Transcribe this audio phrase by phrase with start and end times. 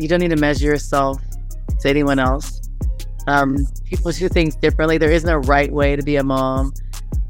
[0.00, 1.20] You don't need to measure yourself
[1.80, 2.62] to anyone else.
[3.26, 4.96] Um, people do things differently.
[4.96, 6.72] There isn't a right way to be a mom.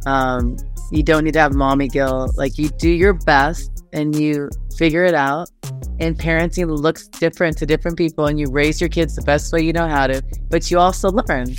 [0.06, 0.56] Um,
[0.92, 2.36] you don't need to have mommy guilt.
[2.36, 4.48] Like you do your best and you
[4.78, 5.50] figure it out.
[5.98, 9.60] And parenting looks different to different people, and you raise your kids the best way
[9.60, 11.54] you know how to, but you also learn.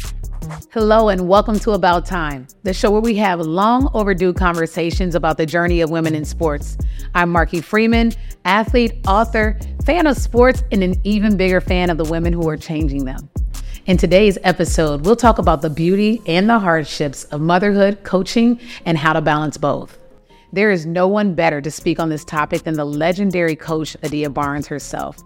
[0.71, 5.37] Hello, and welcome to About Time, the show where we have long overdue conversations about
[5.37, 6.77] the journey of women in sports.
[7.13, 8.13] I'm Marke Freeman,
[8.45, 12.57] athlete, author, fan of sports, and an even bigger fan of the women who are
[12.57, 13.29] changing them.
[13.85, 18.97] In today's episode, we'll talk about the beauty and the hardships of motherhood, coaching, and
[18.97, 19.97] how to balance both.
[20.53, 24.29] There is no one better to speak on this topic than the legendary coach Adia
[24.29, 25.17] Barnes herself.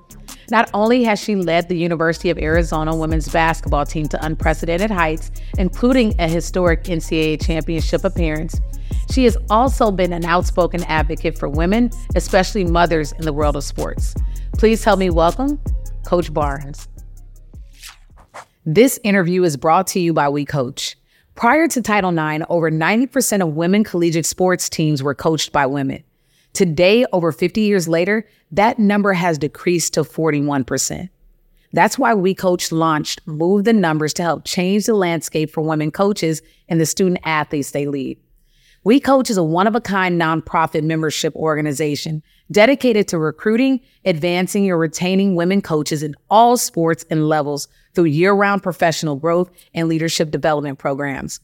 [0.51, 5.31] Not only has she led the University of Arizona women's basketball team to unprecedented heights,
[5.57, 8.59] including a historic NCAA championship appearance,
[9.11, 13.63] she has also been an outspoken advocate for women, especially mothers in the world of
[13.63, 14.13] sports.
[14.57, 15.59] Please help me welcome
[16.05, 16.87] Coach Barnes.
[18.65, 20.95] This interview is brought to you by We Coach.
[21.35, 26.03] Prior to Title IX, over 90% of women collegiate sports teams were coached by women.
[26.55, 31.09] Today, over 50 years later, that number has decreased to 41%.
[31.73, 35.91] That's why We Coach launched Move the Numbers to help change the landscape for women
[35.91, 38.17] coaches and the student athletes they lead.
[38.85, 44.71] We Coach is a one of a kind nonprofit membership organization dedicated to recruiting, advancing,
[44.71, 49.89] or retaining women coaches in all sports and levels through year round professional growth and
[49.89, 51.41] leadership development programs.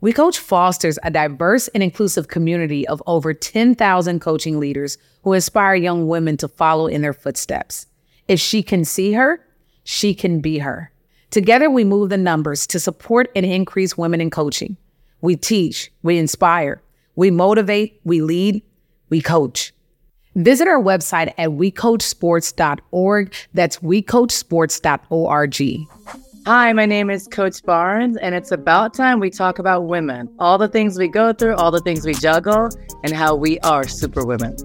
[0.00, 5.74] We Coach fosters a diverse and inclusive community of over 10,000 coaching leaders who inspire
[5.74, 7.86] young women to follow in their footsteps.
[8.28, 9.44] If she can see her,
[9.82, 10.92] she can be her.
[11.30, 14.76] Together, we move the numbers to support and increase women in coaching.
[15.20, 16.80] We teach, we inspire,
[17.16, 18.62] we motivate, we lead,
[19.08, 19.72] we coach.
[20.36, 23.34] Visit our website at wecoachsports.org.
[23.52, 25.88] That's wecoachsports.org.
[26.48, 30.34] Hi, my name is Coach Barnes, and it's about time we talk about women.
[30.38, 32.70] All the things we go through, all the things we juggle,
[33.04, 34.56] and how we are superwomen.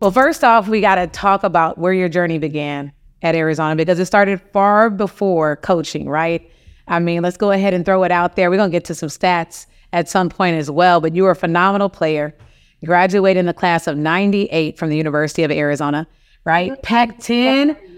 [0.00, 2.90] Well, first off, we got to talk about where your journey began
[3.20, 6.50] at Arizona because it started far before coaching, right?
[6.88, 8.48] I mean, let's go ahead and throw it out there.
[8.48, 11.32] We're going to get to some stats at some point as well, but you were
[11.32, 12.34] a phenomenal player.
[12.82, 16.08] Graduated in the class of 98 from the University of Arizona,
[16.46, 16.82] right?
[16.82, 17.93] Pac 10.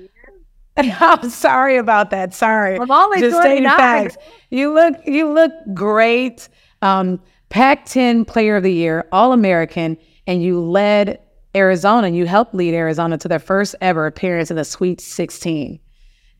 [1.00, 2.34] I'm sorry about that.
[2.34, 2.78] Sorry.
[2.78, 4.16] I'm always Just stating facts.
[4.50, 6.48] You look you look great.
[6.82, 11.20] Um, Pac-10 Player of the Year, All American, and you led
[11.54, 12.08] Arizona.
[12.08, 15.78] You helped lead Arizona to their first ever appearance in the Sweet 16.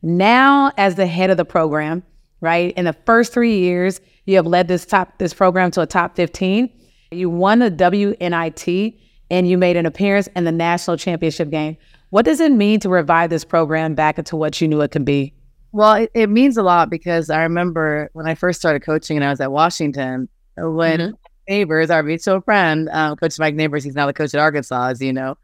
[0.03, 2.03] Now, as the head of the program,
[2.41, 2.73] right?
[2.77, 6.15] In the first three years, you have led this top this program to a top
[6.15, 6.69] 15.
[7.11, 8.99] You won the WNIT
[9.31, 11.77] and you made an appearance in the national championship game.
[12.09, 15.05] What does it mean to revive this program back into what you knew it could
[15.05, 15.33] be?
[15.73, 19.25] Well, it, it means a lot because I remember when I first started coaching and
[19.25, 21.15] I was at Washington, when mm-hmm.
[21.47, 25.01] Neighbors, our mutual friend, um, Coach Mike Neighbors, he's now the coach at Arkansas, as
[25.01, 25.37] you know.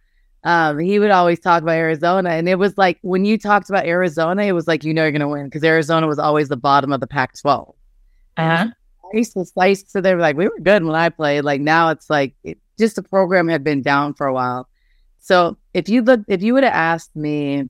[0.44, 2.32] Um, he would always talk about Arizona.
[2.32, 5.12] And it was like when you talked about Arizona, it was like, you know, you're
[5.12, 7.76] going to win because Arizona was always the bottom of the Pac 12.
[8.36, 8.68] Uh-huh.
[8.68, 11.42] I used to, used to, they were like, we were good when I played.
[11.42, 14.68] Like now it's like, it, just the program had been down for a while.
[15.24, 17.70] So if you look, if you would have asked me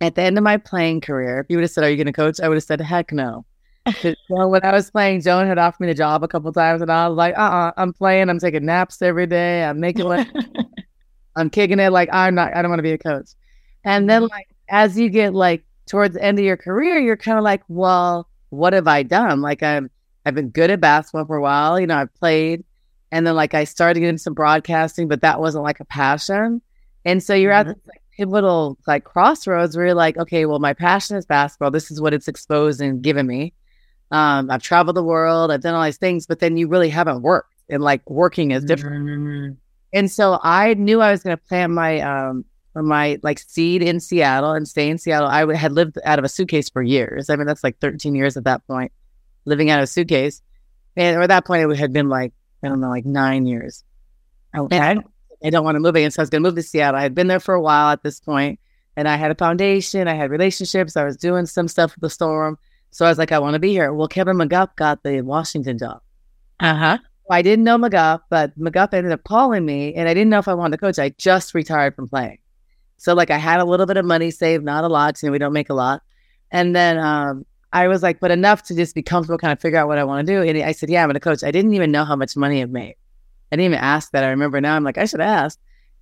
[0.00, 2.06] at the end of my playing career, if you would have said, "Are you going
[2.06, 3.44] to coach?" I would have said, "Heck no."
[4.30, 6.90] know, when I was playing, Joan had offered me the job a couple times, and
[6.92, 8.30] I was like, "Uh, uh-uh, I'm playing.
[8.30, 9.64] I'm taking naps every day.
[9.64, 10.28] I'm making it.
[11.34, 11.90] I'm kicking it.
[11.90, 12.54] Like I'm not.
[12.54, 13.30] I don't want to be a coach."
[13.82, 14.30] And then, mm-hmm.
[14.30, 17.64] like as you get like towards the end of your career, you're kind of like,
[17.66, 19.40] "Well, what have I done?
[19.40, 19.90] Like I'm
[20.24, 21.80] I've been good at basketball for a while.
[21.80, 22.62] You know, I've played."
[23.12, 26.62] And then like I started getting some broadcasting, but that wasn't like a passion.
[27.04, 27.70] And so you're mm-hmm.
[27.70, 31.70] at this like, pivotal like crossroads where you're like, okay, well, my passion is basketball.
[31.70, 33.54] This is what it's exposed and given me.
[34.10, 37.22] Um, I've traveled the world, I've done all these things, but then you really haven't
[37.22, 37.54] worked.
[37.68, 39.06] And like working is different.
[39.06, 39.52] Mm-hmm.
[39.92, 42.44] And so I knew I was gonna plant my um
[42.74, 45.28] my like seed in Seattle and stay in Seattle.
[45.28, 47.30] I had lived out of a suitcase for years.
[47.30, 48.92] I mean, that's like 13 years at that point,
[49.44, 50.42] living out of a suitcase.
[50.96, 53.84] And or at that point, it had been like I don't know, like nine years.
[54.56, 54.98] Okay.
[55.42, 56.10] I don't want to move again.
[56.10, 56.98] So I was going to move to Seattle.
[56.98, 58.60] I had been there for a while at this point,
[58.96, 60.08] and I had a foundation.
[60.08, 60.96] I had relationships.
[60.96, 62.58] I was doing some stuff with the storm.
[62.90, 63.92] So I was like, I want to be here.
[63.92, 66.02] Well, Kevin McGuff got the Washington job.
[66.58, 66.98] Uh huh.
[67.30, 70.48] I didn't know McGuff, but McGuff ended up calling me, and I didn't know if
[70.48, 70.98] I wanted to coach.
[70.98, 72.38] I just retired from playing.
[72.96, 75.22] So like I had a little bit of money saved, not a lot.
[75.22, 76.02] You know, we don't make a lot.
[76.50, 79.78] And then um, I was like, but enough to just be comfortable, kind of figure
[79.78, 80.42] out what I want to do.
[80.42, 81.44] And I said, yeah, I'm going to coach.
[81.44, 82.96] I didn't even know how much money I've made.
[83.52, 84.24] I didn't even ask that.
[84.24, 84.74] I remember now.
[84.74, 85.58] I'm like, I should ask.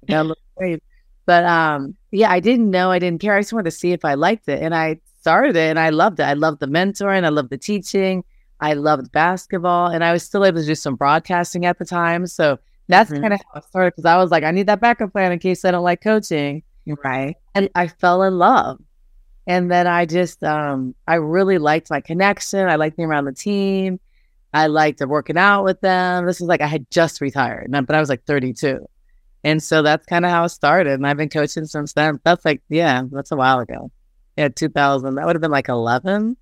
[0.06, 0.36] but
[1.26, 2.90] But um, yeah, I didn't know.
[2.90, 3.36] I didn't care.
[3.36, 5.90] I just wanted to see if I liked it, and I started it, and I
[5.90, 6.22] loved it.
[6.22, 7.24] I loved the mentoring.
[7.24, 8.24] I loved the teaching.
[8.60, 12.26] I loved basketball, and I was still able to do some broadcasting at the time.
[12.26, 13.20] So that's mm-hmm.
[13.20, 15.38] kind of how it started because I was like, I need that backup plan in
[15.38, 16.62] case I don't like coaching.
[17.04, 17.36] Right.
[17.54, 18.80] And I fell in love.
[19.48, 22.68] And then I just, um, I really liked my connection.
[22.68, 23.98] I liked being around the team.
[24.52, 26.26] I liked working out with them.
[26.26, 28.86] This is like I had just retired, but I was like 32.
[29.44, 30.92] And so that's kind of how it started.
[30.92, 32.20] And I've been coaching since then.
[32.24, 33.90] That's like, yeah, that's a while ago.
[34.36, 35.14] Yeah, 2000.
[35.14, 36.36] That would have been like 11.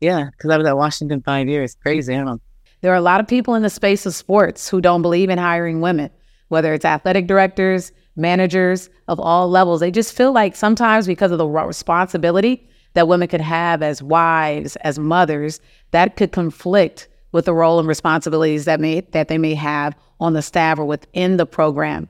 [0.00, 1.76] Yeah, because I was at Washington five years.
[1.82, 2.36] Crazy, huh?
[2.82, 5.38] There are a lot of people in the space of sports who don't believe in
[5.38, 6.10] hiring women,
[6.48, 9.80] whether it's athletic directors, managers of all levels.
[9.80, 14.76] They just feel like sometimes because of the responsibility that women could have as wives,
[14.76, 15.60] as mothers,
[15.92, 20.32] that could conflict with the role and responsibilities that may that they may have on
[20.32, 22.08] the staff or within the program.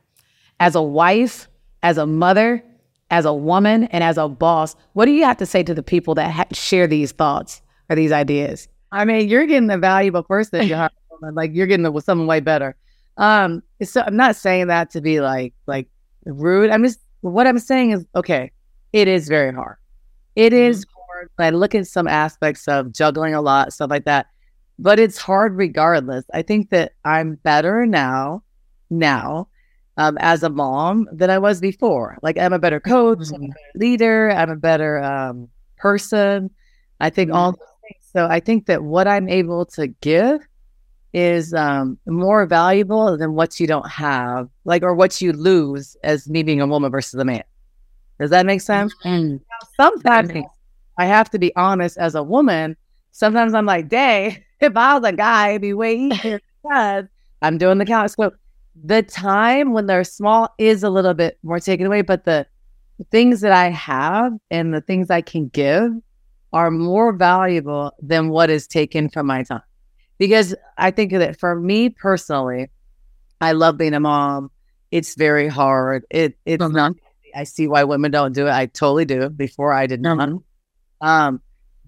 [0.61, 1.49] As a wife,
[1.83, 2.63] as a mother,
[3.11, 5.83] as a woman, and as a boss, what do you have to say to the
[5.83, 8.69] people that ha- share these thoughts or these ideas?
[8.93, 10.67] I mean, you're getting a valuable person.
[10.67, 10.89] You're
[11.33, 12.77] like you're getting with someone way better.
[13.17, 15.89] Um, so I'm not saying that to be like like
[16.29, 16.71] rude.
[16.71, 18.53] I'm just what I'm saying is okay.
[18.93, 19.77] It is very hard.
[20.37, 20.81] It mm-hmm.
[20.97, 21.31] hard.
[21.39, 24.27] I look at some aspects of juggling a lot, stuff like that
[24.79, 26.25] but it's hard regardless.
[26.33, 28.43] I think that I'm better now,
[28.91, 29.49] now,
[29.97, 32.19] um, as a mom than I was before.
[32.23, 33.35] Like I'm a better coach, mm-hmm.
[33.35, 33.53] I'm a mm-hmm.
[33.53, 36.51] better leader, I'm a better um, person.
[37.01, 38.05] I think all things.
[38.13, 40.47] So I think that what I'm able to give
[41.13, 46.29] is um, more valuable than what you don't have, like or what you lose as
[46.29, 47.43] me being a woman versus a man.
[48.21, 48.95] Does that make sense?
[49.05, 49.37] Mm-hmm.
[49.77, 50.33] Sometimes
[50.99, 52.77] I have to be honest as a woman.
[53.13, 57.05] Sometimes I'm like, dang, if I was a guy, it'd be way easier because
[57.43, 58.11] I'm doing the count.
[58.11, 58.33] So
[58.85, 62.47] the time when they're small is a little bit more taken away, but the
[63.11, 65.93] things that I have and the things I can give
[66.53, 69.63] are more valuable than what is taken from my time.
[70.19, 72.71] Because I think that for me personally,
[73.41, 74.51] I love being a mom.
[74.91, 76.05] It's very hard.
[76.11, 76.75] It it's mm-hmm.
[76.75, 76.93] not.
[77.35, 78.51] I see why women don't do it.
[78.51, 79.29] I totally do.
[79.29, 80.19] Before I did not.
[80.19, 81.07] Mm-hmm.
[81.07, 81.41] Um,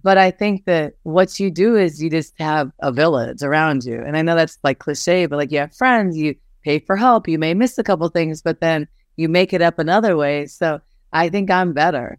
[0.02, 4.02] but I think that what you do is you just have a village around you.
[4.02, 7.28] And I know that's like cliche, but like you have friends, you pay for help,
[7.28, 10.46] you may miss a couple things, but then you make it up another way.
[10.46, 10.80] So
[11.12, 12.18] I think I'm better.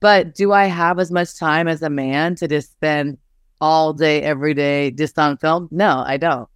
[0.00, 3.18] But do I have as much time as a man to just spend
[3.60, 5.68] all day, every day just on film?
[5.70, 6.48] No, I don't.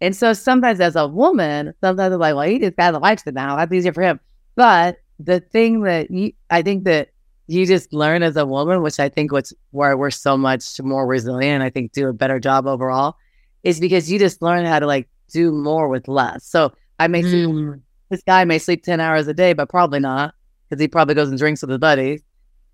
[0.00, 3.24] And so sometimes as a woman, sometimes I'm like, well, he just got a wife
[3.26, 3.56] now.
[3.56, 4.20] That's easier for him.
[4.54, 7.10] But the thing that you, I think that
[7.46, 11.06] you just learn as a woman, which I think what's where we're so much more
[11.06, 11.62] resilient.
[11.62, 13.16] I think do a better job overall
[13.62, 16.44] is because you just learn how to like do more with less.
[16.44, 17.80] So I may sleep, mm.
[18.10, 20.34] this guy may sleep 10 hours a day, but probably not
[20.68, 22.22] because he probably goes and drinks with his buddies.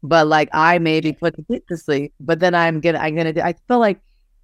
[0.02, 3.32] But like I maybe put the kid to sleep, but then I'm gonna, I'm gonna
[3.32, 4.00] do, I feel like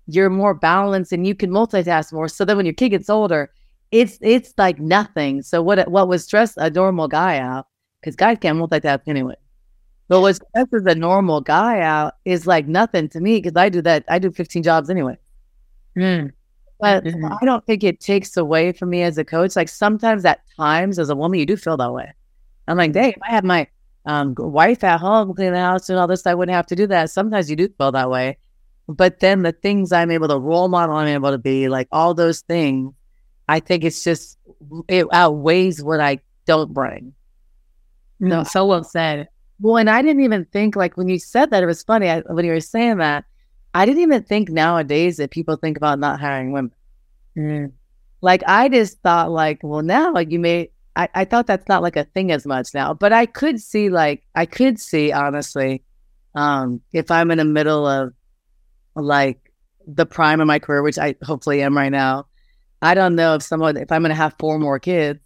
[0.07, 2.29] you're more balanced and you can multitask more.
[2.29, 3.51] So then when your kid gets older,
[3.91, 5.43] it's, it's like nothing.
[5.43, 7.67] So what, what was stress a normal guy out
[8.01, 9.37] because guys can't multitask anyway.
[10.09, 13.83] But what stresses a normal guy out is like nothing to me because I do
[13.83, 14.05] that.
[14.09, 15.19] I do 15 jobs anyway.
[15.97, 16.33] Mm.
[16.79, 17.33] But mm-hmm.
[17.41, 19.57] I don't think it takes away from me as a coach.
[19.57, 22.13] Like sometimes at times as a woman, you do feel that way.
[22.69, 23.67] I'm like, dang, if I had my
[24.07, 26.87] um, wife at home clean the house and all this, I wouldn't have to do
[26.87, 27.11] that.
[27.11, 28.39] Sometimes you do feel that way.
[28.89, 32.15] But then the things I'm able to role model, I'm able to be like all
[32.15, 32.93] those things,
[33.49, 34.39] I think it's just,
[34.89, 37.13] it outweighs what I don't bring.
[38.21, 39.29] No, so well said.
[39.61, 42.21] Well, and I didn't even think like when you said that it was funny I,
[42.21, 43.25] when you were saying that.
[43.75, 46.73] I didn't even think nowadays that people think about not hiring women.
[47.37, 47.73] Mm.
[48.23, 50.71] Like I just thought like, well, now like you may.
[50.97, 53.91] I, I thought that's not like a thing as much now, but I could see
[53.91, 55.83] like I could see honestly,
[56.35, 58.13] um, if I'm in the middle of
[58.95, 59.53] like
[59.87, 62.27] the prime of my career, which I hopefully am right now.
[62.83, 65.21] I don't know if someone if I'm going to have four more kids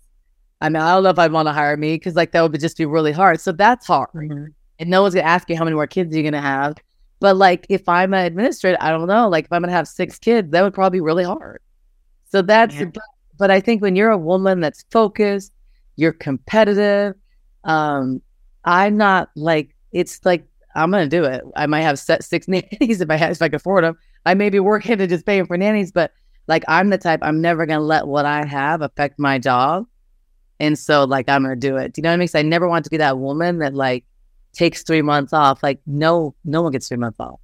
[0.60, 2.60] I mean, I don't know if I'd want to hire me because like that would
[2.60, 3.40] just be really hard.
[3.40, 4.10] So that's hard.
[4.14, 4.46] Mm-hmm.
[4.78, 6.76] And no one's gonna ask you how many more kids you're gonna have.
[7.18, 9.28] But like if I'm an administrator, I don't know.
[9.28, 11.60] Like if I'm gonna have six kids, that would probably be really hard.
[12.28, 12.86] So that's yeah.
[12.86, 13.02] but,
[13.38, 15.52] but I think when you're a woman that's focused,
[16.00, 17.14] you're competitive.
[17.64, 18.22] Um,
[18.64, 21.44] I'm not like it's like I'm gonna do it.
[21.56, 23.98] I might have set six nannies if I have, if I can afford them.
[24.24, 26.12] I may be working to just paying for nannies, but
[26.48, 29.86] like I'm the type I'm never gonna let what I have affect my job.
[30.58, 31.92] And so like I'm gonna do it.
[31.92, 32.24] Do you know what I mean?
[32.24, 34.04] Because I never want to be that woman that like
[34.54, 35.62] takes three months off.
[35.62, 37.40] Like no, no one gets three months off.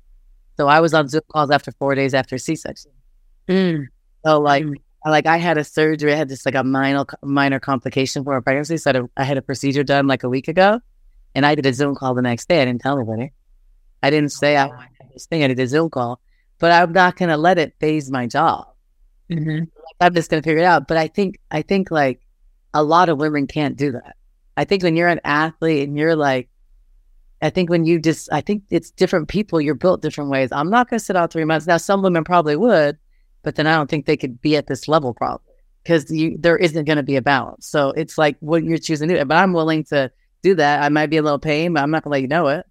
[0.56, 2.90] So I was on Zoom calls after four days after C section.
[3.48, 3.86] Mm.
[4.24, 4.76] So like mm.
[5.10, 6.12] Like I had a surgery.
[6.12, 8.76] I had just like a minor minor complication for a pregnancy.
[8.76, 10.80] So I had a, I had a procedure done like a week ago,
[11.34, 12.62] and I did a Zoom call the next day.
[12.62, 13.32] I didn't tell anybody.
[14.02, 15.42] I didn't say I had this thing.
[15.42, 16.20] I did a Zoom call,
[16.58, 18.68] but I'm not going to let it phase my job.
[19.30, 19.64] Mm-hmm.
[20.00, 20.86] I'm just going to figure it out.
[20.86, 22.20] But I think I think like
[22.74, 24.16] a lot of women can't do that.
[24.56, 26.48] I think when you're an athlete and you're like,
[27.42, 29.60] I think when you just, I think it's different people.
[29.60, 30.50] You're built different ways.
[30.52, 31.66] I'm not going to sit out three months.
[31.66, 32.96] Now, some women probably would,
[33.46, 36.84] but then I don't think they could be at this level probably because there isn't
[36.84, 37.68] going to be a balance.
[37.68, 39.24] So it's like what you're choosing to do.
[39.24, 40.10] But I'm willing to
[40.42, 40.82] do that.
[40.82, 42.66] I might be a little pain, but I'm not going to let you know it.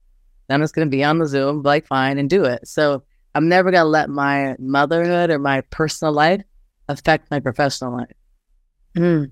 [0.49, 2.67] I'm just going to be on the Zoom, like fine, and do it.
[2.67, 3.03] So
[3.33, 6.41] I'm never going to let my motherhood or my personal life
[6.89, 8.11] affect my professional life.
[8.97, 9.31] Mm.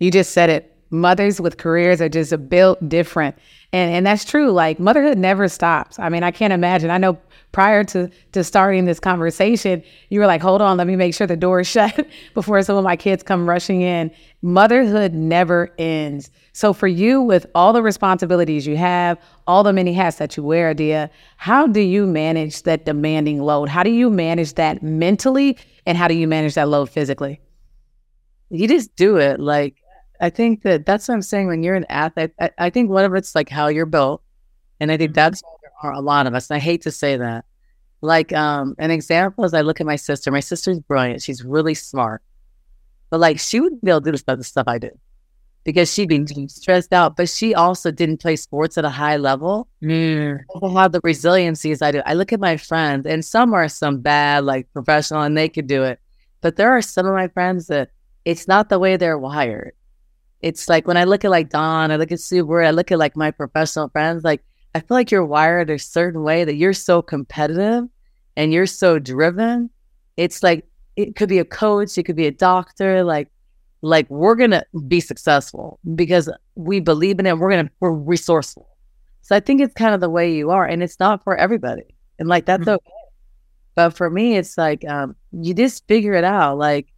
[0.00, 0.74] You just said it.
[0.90, 3.36] Mothers with careers are just built different.
[3.72, 4.50] And and that's true.
[4.50, 5.98] Like motherhood never stops.
[5.98, 6.90] I mean, I can't imagine.
[6.90, 7.18] I know
[7.52, 11.26] prior to to starting this conversation, you were like, "Hold on, let me make sure
[11.26, 16.30] the door is shut before some of my kids come rushing in." Motherhood never ends.
[16.52, 20.42] So for you, with all the responsibilities you have, all the many hats that you
[20.42, 23.68] wear, Adia, how do you manage that demanding load?
[23.68, 27.40] How do you manage that mentally, and how do you manage that load physically?
[28.50, 29.40] You just do it.
[29.40, 29.76] Like
[30.20, 31.46] I think that that's what I'm saying.
[31.46, 34.22] When you're an athlete, I, I think one of it's like how you're built,
[34.80, 35.14] and I think mm-hmm.
[35.14, 35.42] that's
[35.82, 36.50] are a lot of us.
[36.50, 37.44] And I hate to say that.
[38.00, 40.30] Like um, an example is I look at my sister.
[40.30, 41.22] My sister's brilliant.
[41.22, 42.22] She's really smart,
[43.10, 44.98] but like she wouldn't be able to do the stuff I did
[45.64, 47.16] because she'd be stressed out.
[47.16, 49.68] But she also didn't play sports at a high level.
[49.82, 50.40] Mm.
[50.72, 52.02] have the resiliency as I do.
[52.06, 55.66] I look at my friends, and some are some bad, like professional, and they could
[55.66, 56.00] do it.
[56.40, 57.90] But there are some of my friends that
[58.24, 59.72] it's not the way they're wired
[60.40, 62.98] it's like when I look at like Don, I look at Sue I look at
[62.98, 64.42] like my professional friends, like
[64.74, 67.84] I feel like you're wired a certain way that you're so competitive
[68.36, 69.70] and you're so driven.
[70.16, 70.66] It's like
[70.96, 73.28] it could be a coach, it could be a doctor, like
[73.82, 77.38] like we're gonna be successful because we believe in it.
[77.38, 78.68] We're gonna we're resourceful.
[79.22, 81.94] So I think it's kind of the way you are, and it's not for everybody,
[82.18, 82.70] and like that's mm-hmm.
[82.70, 82.92] okay.
[83.74, 86.58] But for me, it's like um, you just figure it out.
[86.58, 86.88] Like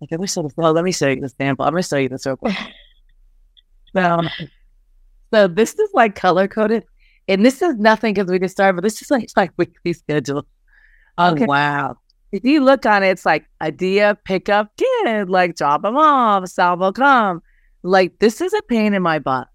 [0.00, 1.64] like I wish I was, well, let me show you the sample.
[1.64, 2.56] I'm gonna show you this real quick.
[3.94, 4.28] so, um,
[5.32, 6.84] so this is like color coded,
[7.28, 10.46] and this is nothing because we just started, but this is like my weekly schedule.
[11.18, 11.46] Oh okay.
[11.46, 11.96] wow!
[12.32, 16.46] If you look on it, it's like idea, pick up kid, like drop them off,
[16.48, 17.42] salvo come.
[17.82, 19.48] Like this is a pain in my butt.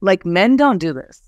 [0.00, 1.22] Like men don't do this.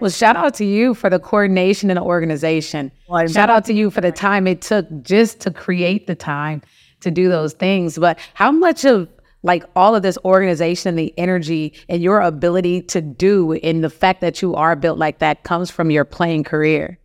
[0.00, 2.90] Well, shout out to you for the coordination and the organization.
[3.08, 6.62] Well, shout out to you for the time it took just to create the time
[7.00, 7.98] to do those things.
[7.98, 9.08] But how much of
[9.42, 14.20] like all of this organization, the energy and your ability to do in the fact
[14.22, 16.98] that you are built like that comes from your playing career?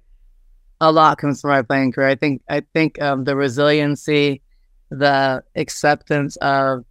[0.81, 2.07] A lot comes from my playing career.
[2.07, 4.41] I think I think um, the resiliency,
[4.89, 6.86] the acceptance of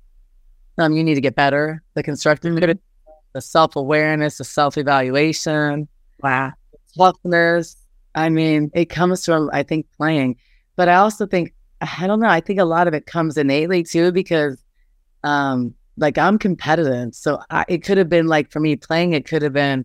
[0.76, 2.78] um, you need to get better, the constructive mm-hmm
[3.32, 5.88] the self awareness, the self evaluation,
[6.23, 6.52] wow,
[6.97, 7.76] toughness.
[8.14, 10.37] I mean, it comes from I think playing,
[10.76, 12.28] but I also think I don't know.
[12.28, 14.62] I think a lot of it comes innately too because,
[15.23, 19.12] um, like I'm competitive, so I, it could have been like for me playing.
[19.12, 19.85] It could have been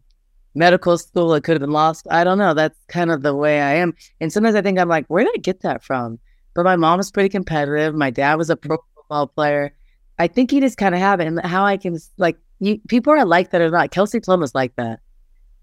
[0.56, 1.34] medical school.
[1.34, 2.12] It could have been law school.
[2.12, 2.54] I don't know.
[2.54, 3.94] That's kind of the way I am.
[4.20, 6.20] And sometimes I think I'm like, where did I get that from?
[6.54, 7.96] But my mom was pretty competitive.
[7.96, 9.74] My dad was a pro football player.
[10.20, 11.26] I think he just kind of have it.
[11.26, 13.92] And how I can like you people are like that or not.
[13.92, 15.00] Kelsey Plum is like that.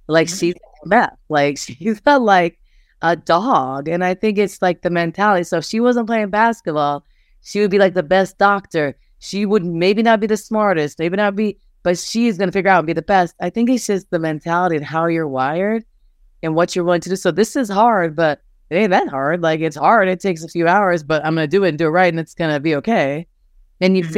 [0.07, 0.37] Like mm-hmm.
[0.37, 0.55] she's
[0.85, 1.17] meth.
[1.29, 2.59] Like she's not like
[3.03, 3.89] a dog.
[3.89, 5.45] And I think it's like the mentality.
[5.45, 7.05] So if she wasn't playing basketball,
[7.43, 8.97] she would be like the best doctor.
[9.19, 12.79] She would maybe not be the smartest, maybe not be, but she's gonna figure out
[12.79, 13.35] and be the best.
[13.41, 15.85] I think it's just the mentality and how you're wired
[16.43, 17.17] and what you're willing to do.
[17.17, 18.41] So this is hard, but
[18.71, 19.43] it ain't that hard.
[19.43, 20.09] Like it's hard.
[20.09, 22.21] It takes a few hours, but I'm gonna do it and do it right, and
[22.21, 23.27] it's gonna be okay.
[23.81, 24.13] And you mm-hmm.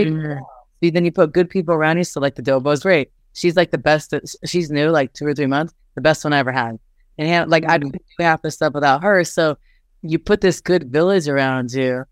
[0.91, 2.05] Then you put good people around you.
[2.05, 3.11] So like the Dobo's great.
[3.35, 4.15] She's like the best.
[4.45, 5.75] She's new, like two or three months.
[5.95, 6.79] The best one I ever had.
[7.19, 9.25] And like I couldn't do half the stuff without her.
[9.25, 9.57] So
[10.03, 12.05] you put this good village around you,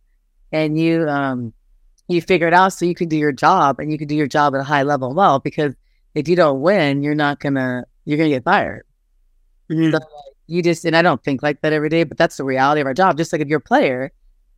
[0.53, 1.53] and you um
[2.09, 4.27] you figure it out so you can do your job and you can do your
[4.27, 5.39] job at a high level well.
[5.39, 5.75] Because
[6.15, 8.85] if you don't win, you're not gonna you're gonna get fired.
[9.71, 9.93] Mm-hmm.
[9.93, 10.00] So
[10.47, 12.87] you just and I don't think like that every day, but that's the reality of
[12.87, 13.17] our job.
[13.17, 14.12] Just like if you're a player,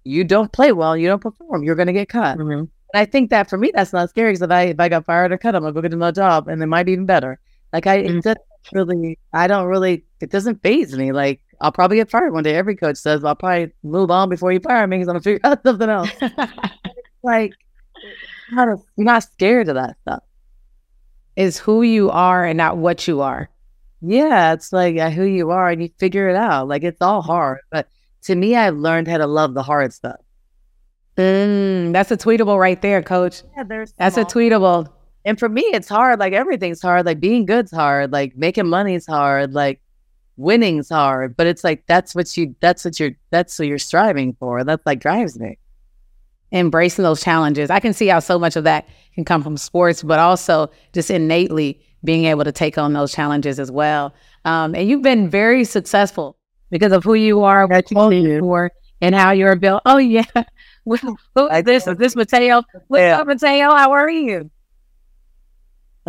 [0.04, 2.38] you don't play well, you don't perform, you're gonna get cut.
[2.38, 2.64] Mm-hmm.
[2.92, 5.04] And I think that for me, that's not scary because if I if I got
[5.04, 7.38] fired or cut, I'm gonna go get another job, and it might be even better.
[7.72, 8.18] Like I, mm-hmm.
[8.18, 11.12] it doesn't really, I don't really, it doesn't phase me.
[11.12, 12.54] Like I'll probably get fired one day.
[12.54, 15.40] Every coach says I'll probably move on before you fire me because I'm gonna figure
[15.44, 16.10] out something else.
[17.22, 17.54] like,
[18.50, 20.22] you're not scared of that stuff.
[21.36, 23.48] Is who you are and not what you are.
[24.02, 26.68] Yeah, it's like uh, who you are, and you figure it out.
[26.68, 27.88] Like it's all hard, but
[28.24, 30.16] to me, I've learned how to love the hard stuff.
[31.16, 33.42] Mm, that's a tweetable right there, coach.
[33.56, 34.88] Yeah, there's That's a tweetable.
[35.24, 36.18] And for me, it's hard.
[36.18, 37.06] Like everything's hard.
[37.06, 38.12] Like being good's hard.
[38.12, 39.52] Like making money's hard.
[39.52, 39.80] Like
[40.36, 41.36] winning's hard.
[41.36, 44.64] But it's like that's what you that's what you're that's what you're striving for.
[44.64, 45.58] That's like drives me.
[46.50, 47.70] Embracing those challenges.
[47.70, 51.10] I can see how so much of that can come from sports, but also just
[51.10, 54.12] innately being able to take on those challenges as well.
[54.44, 56.36] Um, and you've been very successful
[56.70, 59.82] because of who you are, what you are, and how you're built.
[59.86, 60.24] Oh yeah.
[60.84, 61.54] Who hmm.
[61.54, 61.86] is this?
[61.86, 62.62] Is this Mateo?
[62.88, 63.20] What's Yeah.
[63.20, 63.74] up, Mateo?
[63.74, 64.50] How are you?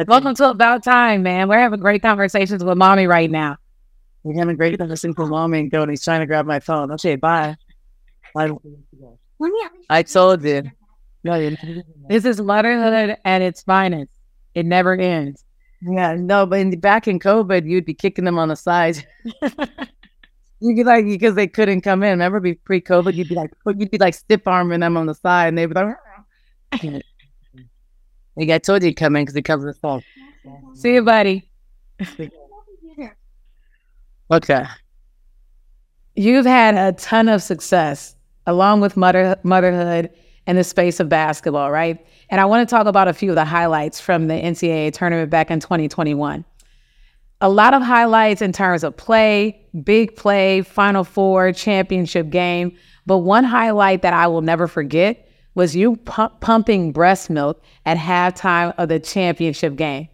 [0.08, 1.48] Welcome to About Time, man.
[1.48, 3.58] We're having great conversations with mommy right now.
[4.24, 5.90] We're having great listening for mommy and.
[5.90, 6.92] He's trying to grab my phone.
[6.94, 7.56] Okay, bye.
[8.36, 8.50] I,
[9.90, 10.64] I told you.
[11.24, 11.56] No,
[12.10, 14.12] This is motherhood at its finest.
[14.56, 15.46] It never ends.
[15.82, 19.06] Yeah, no, but in, back in COVID, you'd be kicking them on the side.
[20.64, 22.12] you'd be like, because they couldn't come in.
[22.12, 25.50] Remember, be pre-COVID, you'd be like, you'd be like stiff arming them on the side,
[25.50, 25.96] and they'd be like,
[28.36, 30.02] "Like, I told you to come in because he comes with phone."
[30.74, 31.50] See you, buddy.
[34.32, 34.66] Okay,
[36.16, 38.16] You've had a ton of success
[38.46, 40.12] along with mother, motherhood
[40.46, 42.06] in the space of basketball, right?
[42.30, 45.32] And I want to talk about a few of the highlights from the NCAA tournament
[45.32, 46.46] back in 2021.
[47.44, 52.74] A lot of highlights in terms of play, big play, Final Four, championship game.
[53.06, 57.98] But one highlight that I will never forget was you pu- pumping breast milk at
[57.98, 60.08] halftime of the championship game.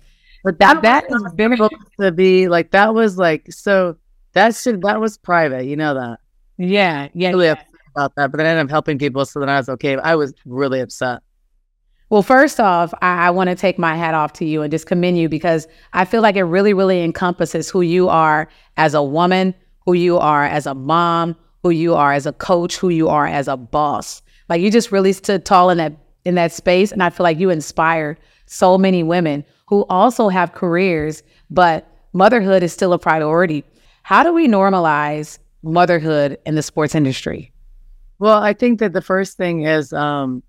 [0.43, 3.95] but that that is supposed to be like that was like so
[4.33, 5.65] that should that was private.
[5.65, 6.19] You know that.
[6.57, 7.29] Yeah, yeah.
[7.29, 9.69] Really upset about that, but then I ended up helping people, so then I was
[9.69, 9.97] okay.
[9.97, 11.21] I was really upset.
[12.09, 14.87] Well, first off, I, I want to take my hat off to you and just
[14.87, 19.03] commend you because I feel like it really, really encompasses who you are as a
[19.03, 19.53] woman,
[19.85, 23.27] who you are as a mom, who you are as a coach, who you are
[23.27, 24.21] as a boss.
[24.47, 25.93] Like you just really stood tall in that
[26.25, 30.51] in that space, and I feel like you inspired so many women who also have
[30.51, 33.63] careers, but motherhood is still a priority.
[34.03, 37.53] How do we normalize motherhood in the sports industry?
[38.17, 40.43] Well, I think that the first thing is, um,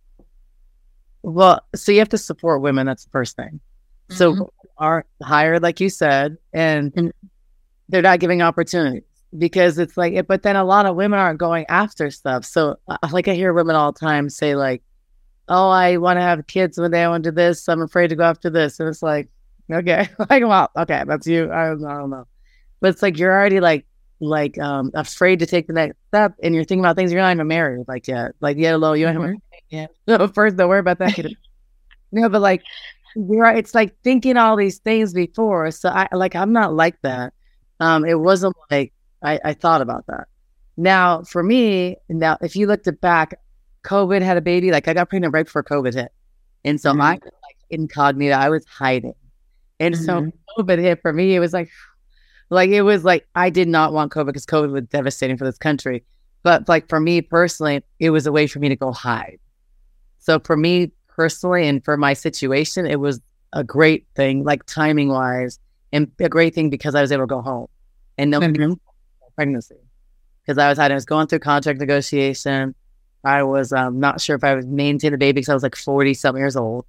[1.23, 2.87] well, so you have to support women.
[2.87, 3.61] That's the first thing.
[4.11, 7.13] So are hired, like you said, and Mhm.
[7.89, 9.05] they're not giving opportunities
[9.39, 12.45] because it's like, but then a lot of women aren't going after stuff.
[12.45, 14.83] So, uh, like, I hear women all the time say, like,
[15.49, 17.05] "Oh, I want to have kids one day.
[17.05, 17.69] I want to do this.
[17.69, 19.29] I'm afraid to go after this," and it's like,
[19.73, 21.51] okay, like, well, okay, that's you.
[21.51, 22.27] I I don't know,
[22.81, 23.87] but it's like you're already like
[24.21, 27.33] like um afraid to take the next step and you're thinking about things you're not
[27.35, 28.33] even married like yet.
[28.41, 31.17] Like yet alone you haven't yeah no first don't worry about that
[32.13, 32.63] no but like
[33.17, 37.33] you're it's like thinking all these things before so i like i'm not like that.
[37.81, 40.29] Um it wasn't like i i thought about that.
[40.77, 43.35] Now for me now if you looked at back
[43.85, 46.13] covid had a baby like i got pregnant right before covid hit
[46.65, 47.01] and so Mhm.
[47.01, 49.15] i was like incognito i was hiding.
[49.81, 50.33] And so Mhm.
[50.59, 51.71] covid hit for me it was like
[52.51, 55.59] like it was like I did not want COVID because COVID was devastating for this
[55.59, 56.05] country.
[56.43, 59.39] But like for me personally, it was a way for me to go hide.
[60.19, 63.21] So for me personally and for my situation, it was
[63.53, 65.59] a great thing, like timing wise,
[65.93, 67.67] and a great thing because I was able to go home
[68.17, 68.79] and nobody Mhm.
[69.37, 69.77] pregnancy.
[70.43, 70.95] Because I was hiding.
[70.95, 72.75] I was going through contract negotiation.
[73.25, 75.77] I was um, not sure if I was maintaining the baby because I was like
[75.77, 76.87] 40 something years old.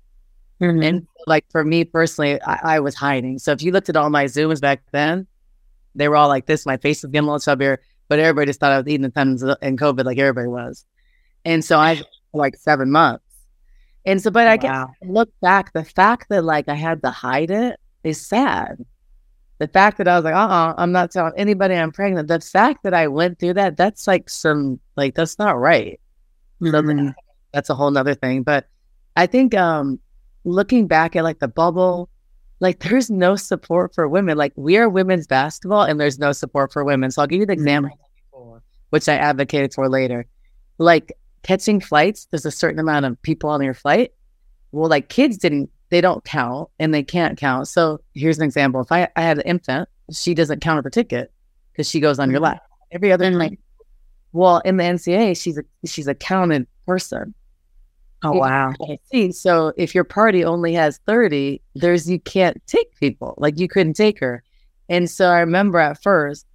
[0.84, 3.40] And like for me personally, I, I was hiding.
[3.40, 5.28] So if you looked at all my Zooms back then,
[5.96, 6.66] they were all like this.
[6.66, 7.78] My face was getting a little chubbier,
[8.08, 10.86] but everybody just thought I was eating the ton in COVID like everybody was.
[11.46, 12.02] And so I
[12.34, 13.24] like seven months.
[14.06, 14.94] And so, but I guess Wow.
[15.04, 18.84] look back, the fact that like I had to hide it is sad.
[19.60, 22.28] The fact that I was like, uh uh-uh, I'm not telling anybody I'm pregnant.
[22.28, 26.00] The fact that I went through that, that's like some, like, that's not right.
[26.64, 27.14] So Mhm.
[27.54, 28.44] that's a whole nother thing.
[28.44, 28.68] But
[29.16, 30.00] I think um
[30.46, 32.10] looking back at like the bubble,
[32.62, 34.38] like there's no support for women.
[34.38, 37.12] Like we are women's basketball and there's no support for women.
[37.12, 40.26] So I'll give you the example before, which I advocated for later.
[40.78, 41.12] Like
[41.44, 44.14] catching flights, there's a certain amount of people on your flight.
[44.72, 47.68] Well, like kids didn't they don't count and they can't count.
[47.68, 48.80] So here's an example.
[48.80, 51.34] If I, I had an infant, she doesn't count her ticket
[51.74, 52.44] because she goes on your Mhm.
[52.44, 52.62] lap.
[52.92, 53.38] Every other Mhm.
[53.40, 53.60] like
[54.34, 57.34] well, in the NCAA, she's a she's a counted person.
[58.24, 58.74] Oh wow.
[59.12, 63.34] See, so if your party only has 30, there's you can't take people.
[63.38, 64.44] Like you couldn't take her.
[64.90, 66.46] And so I remember at first,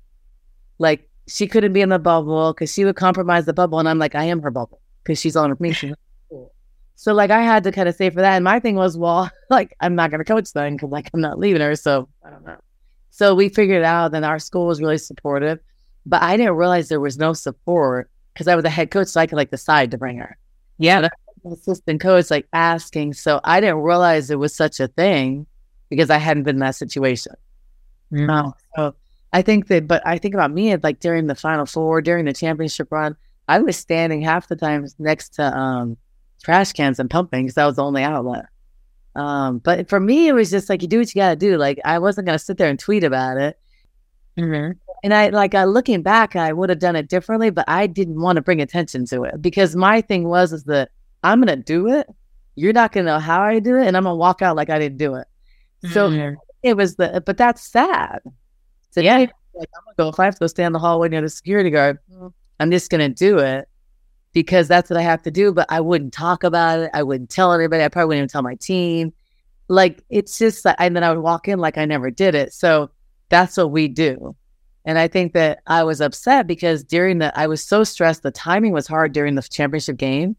[0.78, 3.78] like she couldn't be in the bubble because she would compromise the bubble.
[3.78, 5.72] And I'm like, I am her bubble because she's on with me.
[5.72, 5.94] She's
[6.30, 6.52] cool.
[6.94, 8.36] So like I had to kind of say for that.
[8.36, 11.38] And my thing was, well, like I'm not gonna coach then because like I'm not
[11.38, 11.74] leaving her.
[11.74, 12.58] So I don't know.
[13.10, 15.58] So we figured it out, and our school was really supportive.
[16.04, 19.20] But I didn't realize there was no support because I was a head coach, so
[19.20, 20.36] I could like decide to bring her.
[20.78, 21.08] Yeah.
[21.52, 23.14] Assistant coach like asking.
[23.14, 25.46] So I didn't realize it was such a thing
[25.88, 27.34] because I hadn't been in that situation.
[28.12, 28.30] Mm-hmm.
[28.30, 28.94] Um, so
[29.32, 32.32] I think that, but I think about me like during the final four, during the
[32.32, 33.16] championship run,
[33.48, 35.96] I was standing half the time next to um,
[36.42, 38.46] trash cans and pumping because that was the only outlet.
[39.14, 41.56] Um, but for me, it was just like you do what you got to do.
[41.56, 43.58] Like I wasn't gonna sit there and tweet about it.
[44.38, 44.72] Mm-hmm.
[45.02, 48.20] And I like uh, looking back, I would have done it differently, but I didn't
[48.20, 50.90] want to bring attention to it because my thing was is that
[51.26, 52.06] I'm gonna do it.
[52.54, 54.78] You're not gonna know how I do it, and I'm gonna walk out like I
[54.78, 55.26] didn't do it.
[55.92, 56.34] So Mm-hmm.
[56.62, 58.20] it was the, but that's sad.
[58.90, 61.08] So yeah, like I'm gonna go if I have to go stand in the hallway
[61.08, 61.98] near the security guard,
[62.60, 63.68] I'm just gonna do it
[64.32, 65.52] because that's what I have to do.
[65.52, 66.90] But I wouldn't talk about it.
[66.94, 67.84] I wouldn't tell anybody.
[67.84, 69.12] I probably wouldn't even tell my team.
[69.68, 72.52] Like it's just like, and then I would walk in like I never did it.
[72.52, 72.90] So
[73.28, 74.34] that's what we do.
[74.84, 78.22] And I think that I was upset because during the, I was so stressed.
[78.22, 80.36] The timing was hard during the championship game.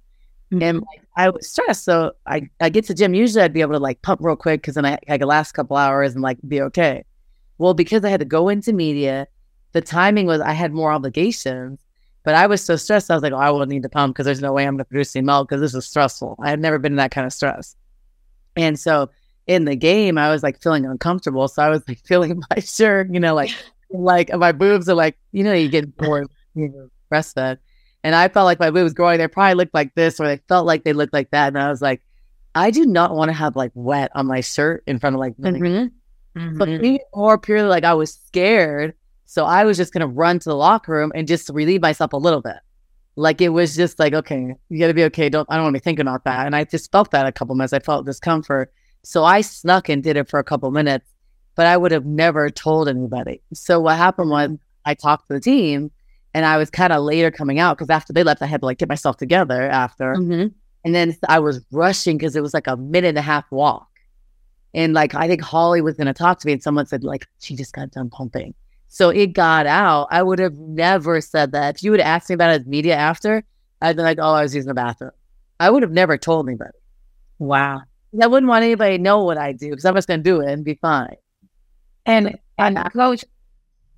[0.52, 0.78] And mm-hmm.
[0.78, 1.84] like, I was stressed.
[1.84, 3.14] So I, I get to gym.
[3.14, 5.52] Usually I'd be able to like pump real quick because then I, I could last
[5.52, 7.04] a couple hours and like be okay.
[7.58, 9.28] Well, because I had to go into media,
[9.74, 11.80] the timing was I had more obligations,
[12.24, 13.12] but I was so stressed.
[13.12, 14.80] I was like, oh, I won't need to pump because there's no way I'm going
[14.80, 16.38] to produce any milk because this is stressful.
[16.42, 17.76] I had never been in that kind of stress.
[18.56, 19.10] And so
[19.48, 21.48] in the game, I was like feeling uncomfortable.
[21.48, 23.52] So I was like feeling my shirt, you know, like,
[23.90, 27.58] like my boobs are like, you know, you get bored, you know, breastfed.
[28.04, 29.18] And I felt like my boobs growing.
[29.18, 31.48] They probably looked like this, or they felt like they looked like that.
[31.50, 32.02] And I was like,
[32.56, 35.36] I do not want to have like wet on my shirt in front of like,
[36.36, 36.58] Mm-hmm.
[36.58, 38.94] but maybe more purely like I was scared.
[39.26, 42.18] So I was just gonna run to the locker room and just relieve myself a
[42.18, 42.58] little bit.
[43.16, 45.30] Like it was just like, okay, you gotta be okay.
[45.30, 46.46] Don't I don't want to be thinking about that.
[46.46, 47.74] And I just felt that a couple minutes.
[47.74, 48.72] I felt discomfort.
[49.04, 51.06] So I snuck and did it for a couple minutes,
[51.56, 53.42] but I would have never told anybody.
[53.54, 54.52] So what happened was
[54.86, 55.92] I talked to the team
[56.38, 58.68] and I was kind of later coming out because after they left, I had to
[58.68, 60.14] like get myself together after.
[60.14, 60.50] Mm-hmm.
[60.86, 63.88] And then I was rushing because it was like a minute and a half walk.
[64.76, 67.26] And like, I think Holly was going to talk to me, and someone said, like,
[67.40, 68.54] she just got done pumping.
[68.88, 70.10] So it got out.
[70.12, 71.78] I would have never said that.
[71.78, 73.44] If you would have asked me about it as media after,
[73.82, 75.14] I'd be like, oh, I was using the bathroom.
[75.60, 76.78] I would have never told anybody.
[77.40, 77.82] Wow.
[78.22, 80.42] I wouldn't want anybody to know what I do because I'm just going to do
[80.42, 81.16] it and be fine.
[82.06, 83.26] And and coach,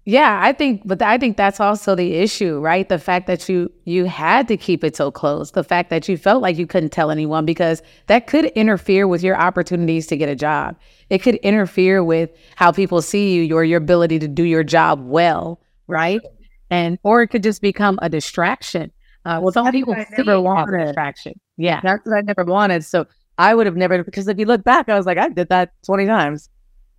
[0.06, 2.88] yeah, I think, but I think that's also the issue, right?
[2.88, 6.18] The fact that you you had to keep it so close, the fact that you
[6.18, 10.30] felt like you couldn't tell anyone because that could interfere with your opportunities to get
[10.30, 10.78] a job.
[11.10, 15.06] It could interfere with how people see you or your ability to do your job
[15.06, 16.22] well, right?
[16.70, 18.92] And or it could just become a distraction.
[19.26, 21.34] Uh, well, some people what I never it as a distraction.
[21.58, 21.82] Yeah.
[21.84, 22.86] That's what I never wanted.
[22.86, 23.06] So
[23.38, 25.74] I would have never, because if you look back, I was like, I did that
[25.86, 26.50] 20 times.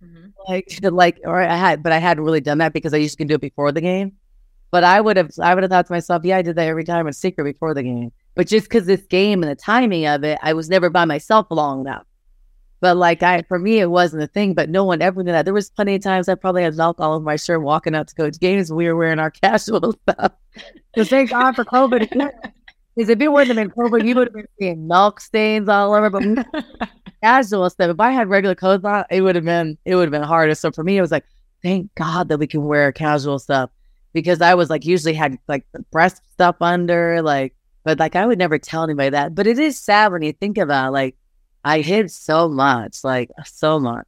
[0.03, 0.29] Mm-hmm.
[0.47, 3.25] like like or I had but I hadn't really done that because I used to
[3.25, 4.13] do it before the game.
[4.71, 6.83] But I would have I would have thought to myself, yeah, I did that every
[6.83, 8.11] time in secret before the game.
[8.35, 11.47] But just because this game and the timing of it, I was never by myself
[11.49, 12.05] long enough.
[12.79, 15.45] But like I for me it wasn't a thing, but no one ever did that.
[15.45, 18.07] There was plenty of times I probably had milk all over my shirt walking out
[18.07, 18.71] to coach games.
[18.71, 20.31] We were wearing our casual stuff.
[20.93, 22.31] Because thank God for COVID.
[22.93, 26.09] Because if it wasn't been COVID, you would have been seeing milk stains all over.
[26.09, 26.45] But
[27.23, 27.89] casual stuff.
[27.91, 30.55] If I had regular clothes on, it would have been it would have been harder.
[30.55, 31.25] So for me, it was like,
[31.63, 33.69] thank God that we can wear casual stuff
[34.13, 38.25] because I was like usually had like the breast stuff under, like, but like I
[38.25, 39.35] would never tell anybody that.
[39.35, 41.15] But it is sad when you think about it, like
[41.63, 44.05] I hid so much, like so much.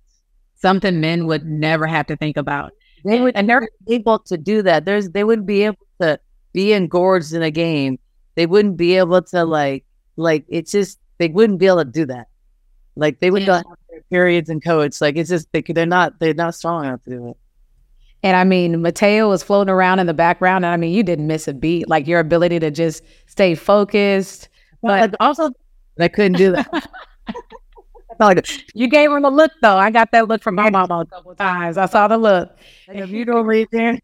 [0.56, 2.72] Something men would never have to think about.
[3.06, 4.86] They would and they're able to do that.
[4.86, 6.20] There's they wouldn't be able to
[6.54, 8.00] be engorged in a game.
[8.36, 12.06] They wouldn't be able to like like it's just they wouldn't be able to do
[12.06, 12.28] that.
[12.96, 13.48] Like they would Yeah.
[13.48, 15.02] go have their periods and codes.
[15.02, 17.38] Like it's just they, they're not they're not strong enough to do it.
[18.26, 21.28] And I mean, Mateo was floating around in the background, and I mean, you didn't
[21.28, 21.90] miss a beat.
[21.90, 24.48] Like your ability to just stay focused.
[24.82, 25.52] But like, also
[26.00, 26.90] I couldn't do that.
[28.74, 29.78] You gave him a look, though.
[29.78, 31.78] I got that look from my mama a couple times.
[31.78, 34.00] I saw the look, if you don't read there,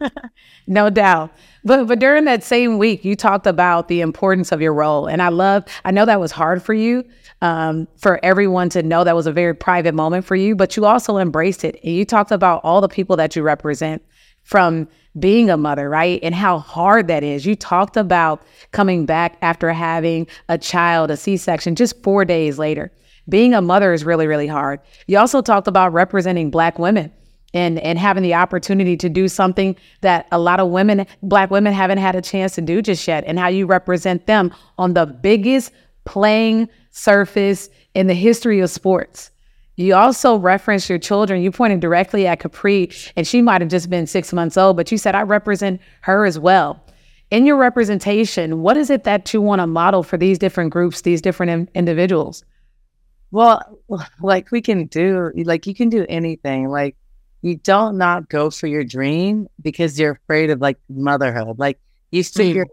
[0.66, 1.32] no doubt.
[1.64, 5.22] But but during that same week, you talked about the importance of your role, and
[5.22, 5.64] I love.
[5.84, 7.04] I know that was hard for you,
[7.42, 10.84] um, for everyone to know that was a very private moment for you, but you
[10.84, 14.02] also embraced it, and you talked about all the people that you represent
[14.44, 16.20] from being a mother, right?
[16.22, 17.46] And how hard that is.
[17.46, 22.58] You talked about coming back after having a child, a C section, just four days
[22.58, 22.92] later.
[23.28, 24.80] Being a mother is really, really hard.
[25.06, 27.12] You also talked about representing Black women
[27.54, 31.72] and, and having the opportunity to do something that a lot of women, Black women,
[31.72, 35.06] haven't had a chance to do just yet, and how you represent them on the
[35.06, 35.72] biggest
[36.04, 39.30] playing surface in the history of sports.
[39.76, 41.42] You also referenced your children.
[41.42, 44.90] You pointed directly at Capri, and she might have just been six months old, but
[44.90, 46.82] you said, I represent her as well.
[47.30, 51.02] In your representation, what is it that you want to model for these different groups,
[51.02, 52.44] these different in- individuals?
[53.30, 53.78] Well,
[54.20, 56.68] like we can do, like you can do anything.
[56.68, 56.96] Like
[57.42, 61.58] you don't not go for your dream because you're afraid of like motherhood.
[61.58, 61.78] Like
[62.10, 62.70] you figure, mm.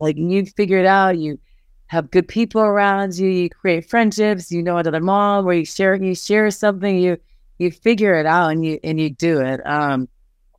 [0.00, 1.18] like you figure it out.
[1.18, 1.38] You
[1.86, 3.28] have good people around you.
[3.28, 4.50] You create friendships.
[4.50, 6.98] You know another mom where you share, you share something.
[6.98, 7.18] You
[7.58, 9.64] you figure it out and you and you do it.
[9.66, 10.08] Um,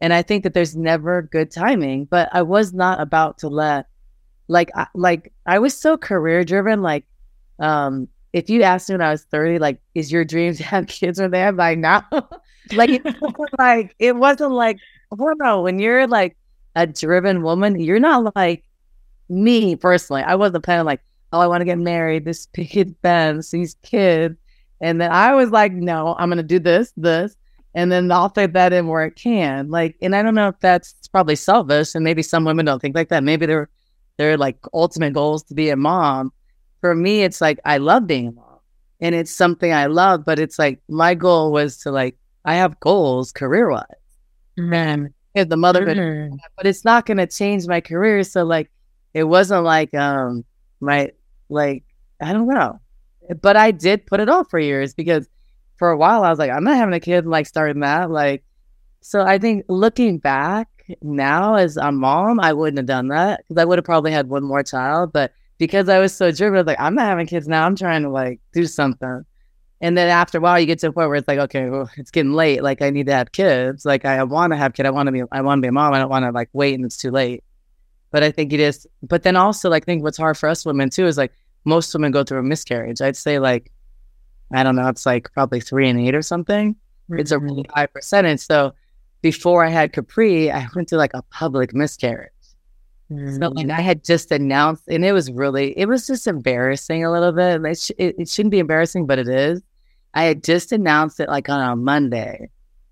[0.02, 2.06] and I think that there's never good timing.
[2.06, 3.88] But I was not about to let,
[4.48, 6.82] like, I, like I was so career driven.
[6.82, 7.06] Like,
[7.60, 10.88] um, if you asked me when I was 30, like, is your dream to have
[10.88, 12.06] kids or they have by now?
[12.74, 13.04] like, it
[13.60, 14.80] like it wasn't like,
[15.12, 16.38] oh no, when you're like
[16.76, 18.64] a driven woman, you're not like
[19.30, 20.24] me personally.
[20.24, 21.02] I wasn't planning like,
[21.34, 24.38] oh, I want to get married, this picket fence, these kids.
[24.80, 27.36] And then I was like, no, I'm gonna do this, this,
[27.74, 29.70] and then I'll fit that in where it can.
[29.70, 32.96] Like, and I don't know if that's probably selfish, and maybe some women don't think
[32.96, 33.24] like that.
[33.24, 33.70] Maybe they're
[34.18, 36.32] they're like ultimate goals to be a mom
[36.88, 38.60] for me, it's like I love being a mom
[39.02, 42.80] and it's something I love, but it's like my goal was to like, I have
[42.80, 43.84] goals career wise.
[44.58, 44.74] Mm-hmm.
[44.74, 46.36] And if the motherhood, mm-hmm.
[46.56, 48.24] but it's not going to change my career.
[48.24, 48.72] So, like,
[49.14, 50.46] it wasn't like, um,
[50.80, 51.12] my,
[51.50, 51.84] like,
[52.22, 52.80] I don't know.
[53.42, 55.28] But I did put it off for years because
[55.76, 58.10] for a while I was like, I'm not having a kid, like, starting that.
[58.10, 58.46] Like,
[59.02, 60.70] so I think looking back
[61.02, 64.30] now as a mom, I wouldn't have done that because I would have probably had
[64.30, 65.12] one more child.
[65.12, 66.56] But because I was so driven.
[66.56, 67.66] I was like, I'm not having kids now.
[67.66, 69.26] I'm trying to like do something.
[69.80, 71.90] And then after a while, you get to a point where it's like, okay, well,
[71.98, 72.64] it's getting late.
[72.64, 73.86] Like I need to have kids.
[73.86, 74.88] Like I want to have kids.
[74.88, 75.24] I want to be.
[75.32, 75.94] I want to be a mom.
[75.94, 77.44] I don't want to like wait and it's too late.
[78.12, 78.88] But I think it is.
[79.04, 81.32] But then also, like, I think what's hard for us women too is like
[81.66, 83.02] most women go through a miscarriage.
[83.02, 83.72] I'd say like,
[84.54, 86.76] I don't know, it's like probably three and eight or something.
[87.10, 88.40] It's a really high percentage.
[88.40, 88.74] So
[89.22, 92.32] before I had Capri, I went to like a public miscarriage.
[93.12, 93.42] Mm-hmm.
[93.42, 97.12] So, and I had just announced, and it was really, it was just embarrassing a
[97.12, 97.64] little bit.
[97.64, 99.62] It, sh- it, it, shouldn't be embarrassing, but it is.
[100.14, 102.50] I had just announced it like on a Monday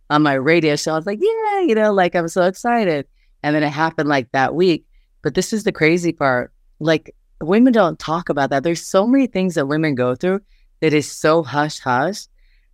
[0.10, 0.93] on my radio show.
[0.93, 3.08] I was like, yeah, you know, like I'm so excited.
[3.43, 4.86] And then it happened like that week.
[5.21, 6.54] But this is the crazy part.
[6.80, 8.63] Like women don't talk about that.
[8.63, 10.41] There's so many things that women go through
[10.82, 12.28] that is so hush hush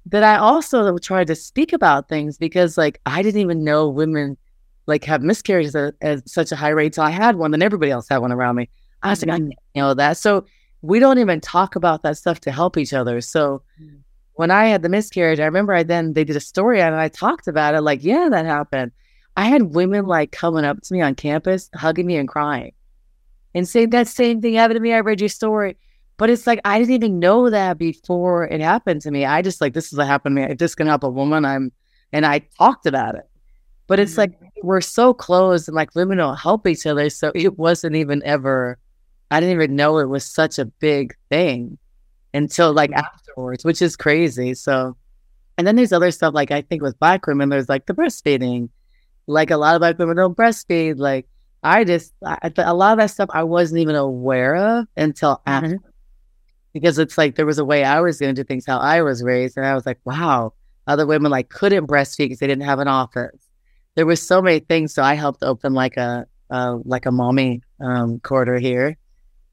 [0.07, 4.37] that I also tried to speak about things because like I didn't even know women
[4.87, 6.95] like have miscarriages at, at, such a high rate.
[6.95, 8.69] So I had one, and everybody else had one around me.
[9.03, 10.17] I was like, I know that.
[10.17, 10.45] So
[10.81, 13.21] we don't even talk about that stuff to help each other.
[13.21, 13.99] So mm.
[14.33, 16.91] when I had the miscarriage, I remember I then they did a story on it
[16.91, 17.81] and I talked about it.
[17.81, 18.91] Like, yeah, that happened.
[19.37, 22.73] I had women like coming up to me on campus, hugging me and crying
[23.53, 24.93] and saying that same thing happened to me.
[24.93, 25.77] I read your story.
[26.17, 29.25] But it's like I didn't even know that before it happened to me.
[29.25, 30.51] I just like this is what happened to me.
[30.51, 31.71] If this can help a woman, I'm
[32.13, 33.27] and I talked about it.
[33.91, 34.31] But it's mm-hmm.
[34.41, 37.09] like we're so close and like women don't help each other.
[37.09, 38.77] So it wasn't even ever,
[39.31, 41.77] I didn't even know it was such a big thing
[42.33, 44.53] until like afterwards, which is crazy.
[44.53, 44.95] So,
[45.57, 48.69] and then there's other stuff like I think with black women, there's like the breastfeeding.
[49.27, 50.97] Like a lot of black women don't breastfeed.
[50.97, 51.27] Like
[51.61, 55.65] I just, I, a lot of that stuff I wasn't even aware of until mm-hmm.
[55.65, 55.79] after.
[56.71, 59.01] Because it's like there was a way I was going to do things how I
[59.01, 59.57] was raised.
[59.57, 60.53] And I was like, wow,
[60.87, 63.50] other women like couldn't breastfeed because they didn't have an office
[63.95, 64.93] there was so many things.
[64.93, 68.97] So I helped open like a uh, like a mommy um, quarter here,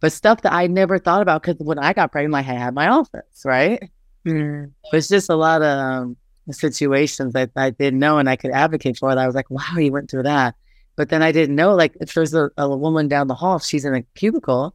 [0.01, 2.74] but stuff that I never thought about because when I got pregnant, like I had
[2.74, 3.90] my office, right?
[4.27, 4.72] Mm.
[4.92, 6.16] It's just a lot of um,
[6.51, 9.11] situations that I didn't know and I could advocate for.
[9.11, 10.55] That I was like, wow, you went through that.
[10.96, 13.85] But then I didn't know, like, if there's a, a woman down the hall, she's
[13.85, 14.74] in a cubicle,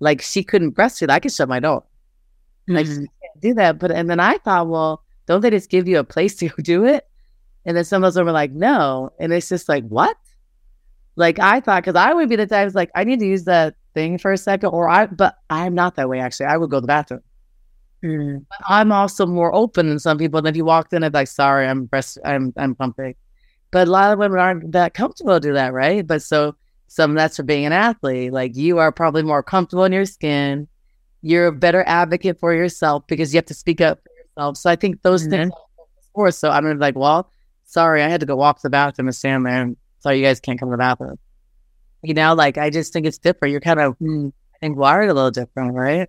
[0.00, 1.08] like she couldn't breastfeed.
[1.08, 1.82] I could shut my door.
[2.68, 3.04] Like, mm-hmm.
[3.40, 3.78] do that.
[3.78, 6.84] But, and then I thought, well, don't they just give you a place to do
[6.84, 7.08] it?
[7.66, 9.12] And then some of them were like, no.
[9.18, 10.16] And it's just like, what?
[11.16, 13.74] Like I thought, because I would be the type like, I need to use that
[13.92, 16.46] thing for a second, or I, but I'm not that way actually.
[16.46, 17.22] I would go to the bathroom.
[18.04, 18.46] Mm.
[18.68, 20.38] I'm also more open than some people.
[20.38, 23.16] And if you walked in, I'd be like, sorry, I'm breast, I'm, I'm pumping.
[23.72, 26.06] But a lot of women aren't that comfortable to do that, right?
[26.06, 26.54] But so
[26.86, 28.32] some of that's for being an athlete.
[28.32, 30.68] Like you are probably more comfortable in your skin.
[31.22, 34.56] You're a better advocate for yourself because you have to speak up for yourself.
[34.58, 35.50] So I think those mm-hmm.
[35.50, 36.36] things.
[36.36, 37.30] So I'm like, well,
[37.66, 40.24] sorry, I had to go walk to the bathroom and stand there and sorry, you
[40.24, 41.18] guys can't come to the bathroom.
[42.02, 43.52] You know, like I just think it's different.
[43.52, 46.08] You're kind of, mm, I think, wired a little different, right?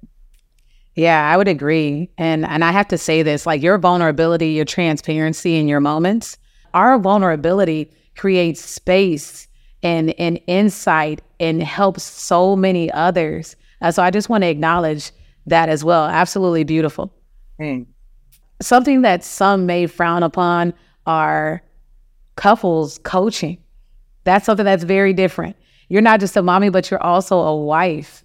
[0.95, 2.09] Yeah, I would agree.
[2.17, 6.37] And and I have to say this, like your vulnerability, your transparency in your moments,
[6.73, 9.47] our vulnerability creates space
[9.83, 13.55] and and insight and helps so many others.
[13.81, 15.11] Uh, so I just want to acknowledge
[15.45, 16.05] that as well.
[16.05, 17.13] Absolutely beautiful.
[17.59, 17.85] Mm.
[18.61, 20.73] Something that some may frown upon
[21.07, 21.63] are
[22.35, 23.57] couples coaching.
[24.25, 25.55] That's something that's very different.
[25.89, 28.23] you're not just a mommy, but you're also a wife,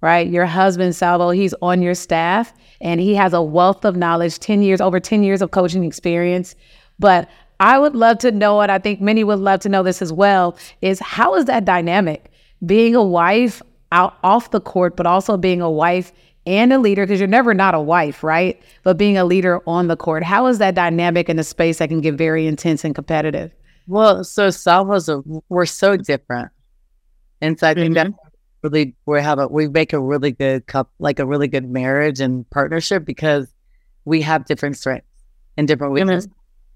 [0.00, 0.26] right?
[0.26, 4.62] Your husband, Salvo, he's on your staff and he has a wealth of knowledge, 10
[4.62, 6.54] years, over 10 years of coaching experience.
[6.98, 7.28] But
[7.60, 10.12] I would love to know, and I think many would love to know this as
[10.12, 12.30] well, is how is that dynamic?
[12.64, 16.12] Being a wife out off the court, but also being a wife
[16.46, 18.60] and a leader, because you're never not a wife, right?
[18.82, 20.24] But being a leader on the court.
[20.24, 23.52] How is that dynamic in a space that can get very intense and competitive?
[23.86, 26.50] Well, so Salvo's a, we're so different.
[27.40, 28.12] And so I think mm-hmm.
[28.12, 31.68] that really we have a we make a really good cup like a really good
[31.68, 33.52] marriage and partnership because
[34.04, 35.06] we have different strengths
[35.56, 36.28] and different weaknesses.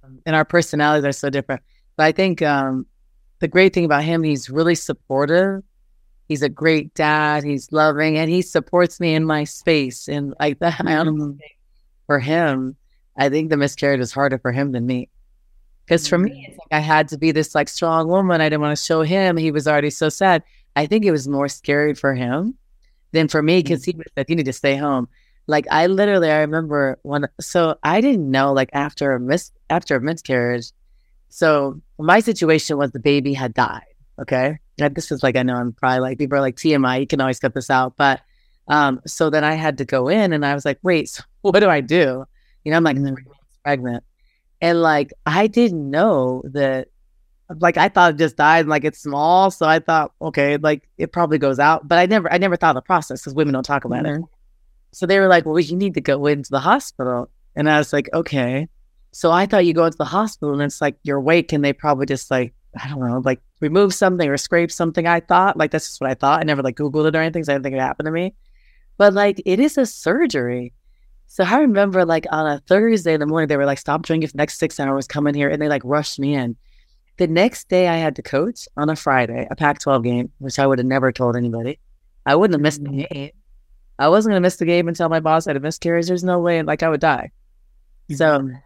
[0.04, 0.16] Mm-hmm.
[0.26, 1.62] And our personalities are so different.
[1.96, 2.86] But I think um
[3.38, 5.62] the great thing about him, he's really supportive.
[6.28, 7.44] He's a great dad.
[7.44, 10.08] He's loving, and he supports me in my space.
[10.08, 11.32] And like that, mm-hmm.
[12.06, 12.76] for him,
[13.16, 15.08] I think the miscarriage is harder for him than me.
[15.84, 18.40] Because for me, it's like I had to be this like strong woman.
[18.40, 19.36] I didn't want to show him.
[19.36, 20.42] He was already so sad.
[20.74, 22.56] I think it was more scary for him
[23.12, 25.08] than for me because he was like, you need to stay home.
[25.46, 29.94] Like I literally, I remember when, so I didn't know like after a mis, after
[29.94, 30.72] a miscarriage.
[31.28, 33.84] So my situation was the baby had died.
[34.20, 34.58] Okay.
[34.76, 37.38] This is like, I know I'm probably like, people are like TMI, you can always
[37.38, 37.96] cut this out.
[37.96, 38.20] But,
[38.68, 41.60] um, so then I had to go in and I was like, wait, so what
[41.60, 42.24] do I do?
[42.64, 43.30] You know, I'm like mm-hmm.
[43.64, 44.04] pregnant.
[44.60, 46.88] And like, I didn't know that,
[47.60, 49.50] like, I thought it just died and like it's small.
[49.50, 51.86] So I thought, okay, like it probably goes out.
[51.86, 54.22] But I never, I never thought of the process because women don't talk about mm-hmm.
[54.22, 54.28] it.
[54.92, 57.28] So they were like, well, you need to go into the hospital.
[57.54, 58.68] And I was like, okay.
[59.12, 61.72] So I thought you go into the hospital and it's like you're awake and they
[61.72, 65.06] probably just like, I don't know, like remove something or scrape something.
[65.06, 66.40] I thought, like, that's just what I thought.
[66.40, 67.44] I never like Googled it or anything.
[67.44, 68.34] So I didn't think it happened to me.
[68.98, 70.72] But like, it is a surgery.
[71.26, 74.28] So I remember like on a Thursday in the morning, they were like, stop drinking
[74.28, 75.48] for the next six hours, come in here.
[75.48, 76.56] And they like rushed me in.
[77.18, 80.58] The next day I had to coach on a Friday, a Pac 12 game, which
[80.58, 81.78] I would have never told anybody.
[82.26, 83.30] I wouldn't have missed the game.
[83.98, 86.06] I wasn't going to miss the game until my boss had a miscarriage.
[86.06, 87.30] There's no way, And like, I would die.
[88.12, 88.56] So mm-hmm.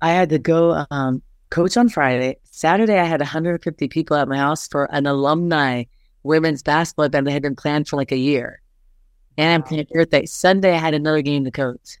[0.00, 2.38] I had to go um, coach on Friday.
[2.44, 5.84] Saturday, I had 150 people at my house for an alumni
[6.22, 8.60] women's basketball event that had been planned for like a year.
[9.38, 10.26] And I'm playing birthday.
[10.26, 11.98] Sunday, I had another game to coach.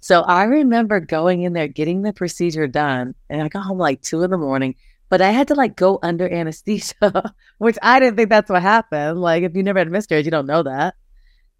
[0.00, 4.02] So I remember going in there, getting the procedure done, and I got home like
[4.02, 4.74] two in the morning.
[5.08, 9.20] But I had to like go under anesthesia, which I didn't think that's what happened.
[9.20, 10.94] Like if you never had a miscarriage, you don't know that.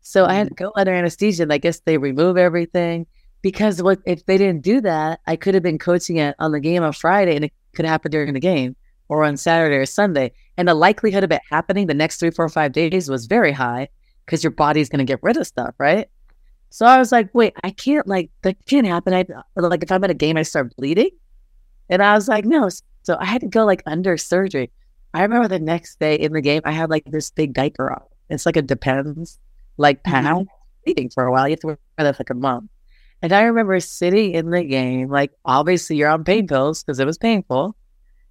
[0.00, 0.64] So I had to mm-hmm.
[0.64, 1.44] go under anesthesia.
[1.44, 3.06] And I guess they remove everything
[3.44, 5.20] because what if they didn't do that?
[5.26, 8.10] I could have been coaching it on the game on Friday, and it could happen
[8.10, 8.74] during the game
[9.10, 10.32] or on Saturday or Sunday.
[10.56, 13.88] And the likelihood of it happening the next three, four, five days was very high
[14.24, 16.08] because your body's going to get rid of stuff, right?
[16.70, 19.12] So I was like, wait, I can't like that can't happen.
[19.12, 19.26] I
[19.56, 21.10] like if I'm at a game, I start bleeding,
[21.90, 22.70] and I was like, no.
[23.02, 24.70] So I had to go like under surgery.
[25.12, 28.04] I remember the next day in the game, I had like this big diaper on.
[28.30, 29.38] It's like a depends
[29.76, 30.44] like pad mm-hmm.
[30.86, 31.46] bleeding for a while.
[31.46, 32.70] You have to wear that for like a month.
[33.24, 37.06] And I remember sitting in the game, like obviously you're on pain pills because it
[37.06, 37.74] was painful.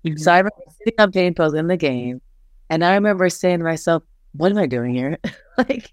[0.06, 0.17] Mm-hmm.
[0.17, 2.21] So I remember sitting on pain pills in the game,
[2.69, 4.03] and I remember saying to myself,
[4.34, 5.17] "What am I doing here?"
[5.58, 5.91] like,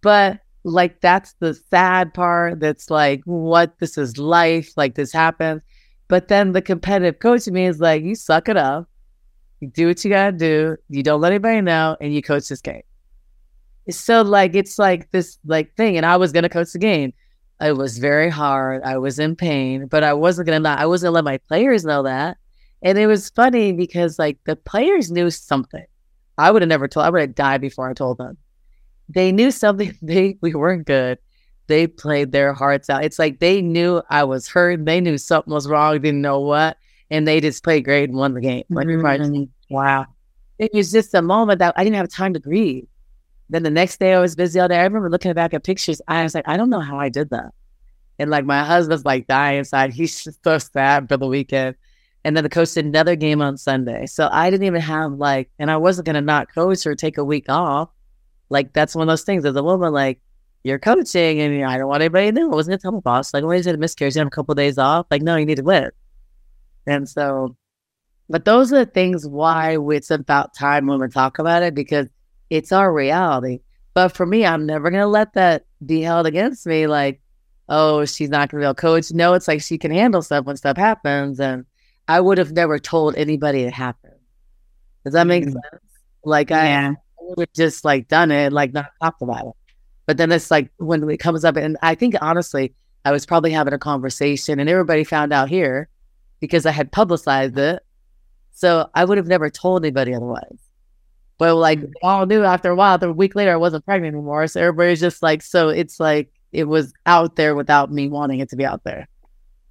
[0.00, 3.78] but like that's the sad part that's like what?
[3.80, 4.72] This is life.
[4.76, 5.60] Like this happens
[6.12, 8.86] but then the competitive coach in me is like you suck it up.
[9.60, 10.76] You do what you gotta do.
[10.90, 12.82] You don't let anybody know and you coach this game.
[13.88, 17.14] So like it's like this like thing and i was gonna coach the game
[17.62, 21.06] it was very hard i was in pain but i wasn't gonna not i wasn't
[21.08, 22.36] gonna let my players know that
[22.82, 25.84] and it was funny because like the players knew something
[26.38, 28.36] i would have never told i would have died before i told them
[29.08, 31.18] they knew something they we weren't good.
[31.68, 33.04] They played their hearts out.
[33.04, 34.84] It's like they knew I was hurt.
[34.84, 36.76] They knew something was wrong, didn't know what,
[37.10, 38.64] and they just played great and won the game.
[39.32, 39.74] mm-hmm.
[39.74, 40.06] wow.
[40.58, 42.86] It was just a moment that I didn't have time to grieve.
[43.52, 44.78] Then the next day I was busy all day.
[44.78, 46.00] I remember looking back at pictures.
[46.08, 47.52] I was like, I don't know how I did that.
[48.18, 49.92] And like my husband's like dying inside.
[49.92, 51.76] He's so sad for the weekend.
[52.24, 54.06] And then the coach did another game on Sunday.
[54.06, 57.18] So I didn't even have like, and I wasn't going to not coach or take
[57.18, 57.88] a week off
[58.52, 60.20] like that's one of those things as a woman, like
[60.62, 62.52] you're coaching and I don't want anybody to know.
[62.52, 63.32] I wasn't gonna tell my boss.
[63.32, 65.06] Like when you said miscarriage, you have a couple of days off.
[65.10, 65.90] Like, no, you need to win.
[66.86, 67.56] And so,
[68.28, 72.08] but those are the things why it's about time when we talk about it because
[72.52, 73.60] it's our reality.
[73.94, 76.86] But for me, I'm never gonna let that be held against me.
[76.86, 77.22] Like,
[77.70, 79.10] oh, she's not gonna be able to coach.
[79.10, 81.40] No, it's like she can handle stuff when stuff happens.
[81.40, 81.64] And
[82.08, 84.12] I would have never told anybody it happened.
[85.02, 85.52] Does that make mm-hmm.
[85.52, 85.82] sense?
[86.24, 86.92] Like yeah.
[86.92, 89.54] I would have just like done it, like not talked about it.
[90.04, 92.74] But then it's like when it comes up, and I think honestly,
[93.06, 95.88] I was probably having a conversation, and everybody found out here
[96.38, 97.82] because I had publicized it.
[98.52, 100.58] So I would have never told anybody otherwise.
[101.42, 104.46] But like all knew after a while, a week later, I wasn't pregnant anymore.
[104.46, 108.48] So everybody's just like, so it's like it was out there without me wanting it
[108.50, 109.08] to be out there.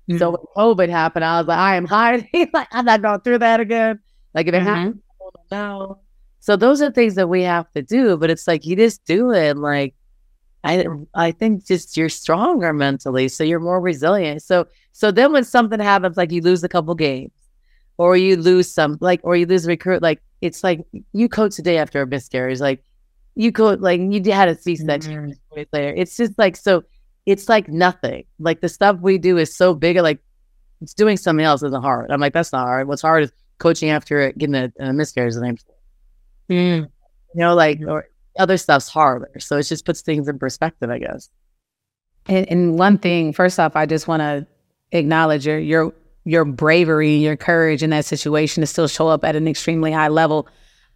[0.10, 0.18] Mm-hmm.
[0.18, 2.28] So when COVID happened, I was like, I am hiding.
[2.54, 4.02] like I'm not going through that again.
[4.34, 4.68] Like if it mm-hmm.
[4.68, 5.02] happens,
[5.50, 6.00] no.
[6.42, 8.18] So those are things that we have to do.
[8.18, 9.56] But it's like you just do it.
[9.56, 9.96] Like
[10.66, 14.44] I I think just you're stronger mentally, so you're more resilient.
[14.44, 17.32] So so then when something happens, like you lose a couple games,
[17.98, 20.82] or you lose some, like or you lose a recruit, like it's like
[21.14, 22.84] you coach the day after a miscarriage, like
[23.36, 25.62] you could like you had a C section mm-hmm.
[25.72, 25.94] later.
[25.96, 26.84] It's just like so.
[27.26, 28.24] It's like nothing.
[28.39, 29.98] Like the stuff we do is so big.
[29.98, 30.20] Like
[30.82, 32.12] it's doing something else isn't hard.
[32.12, 32.88] I'm like that's not hard.
[32.88, 35.58] What's hard is coaching after getting a, a miscarriage the name.
[36.50, 36.78] Mm.
[37.36, 38.08] You know, like or
[38.39, 39.32] other stuff's harder.
[39.39, 41.30] So it just puts things in perspective, I guess.
[42.28, 44.48] And, and one thing, first off, I just want to
[44.92, 45.94] acknowledge your your
[46.24, 49.92] your bravery, and your courage in that situation to still show up at an extremely
[49.92, 50.48] high level.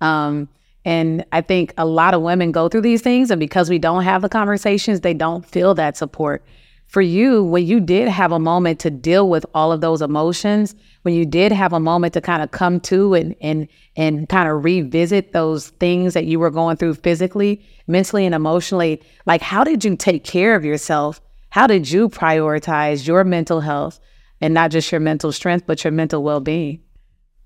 [0.01, 0.49] Um,
[0.83, 4.03] and I think a lot of women go through these things, and because we don't
[4.03, 6.43] have the conversations, they don't feel that support
[6.87, 10.75] for you, when you did have a moment to deal with all of those emotions,
[11.01, 14.49] when you did have a moment to kind of come to and and and kind
[14.49, 19.63] of revisit those things that you were going through physically, mentally, and emotionally, like how
[19.63, 21.21] did you take care of yourself?
[21.49, 23.99] How did you prioritize your mental health
[24.41, 26.81] and not just your mental strength, but your mental well-being?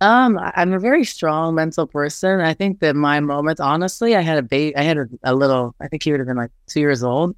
[0.02, 2.40] Um, I'm a very strong mental person.
[2.40, 5.76] I think that my moments, honestly, I had a baby, I had a, a little,
[5.82, 7.36] I think he would have been like two years old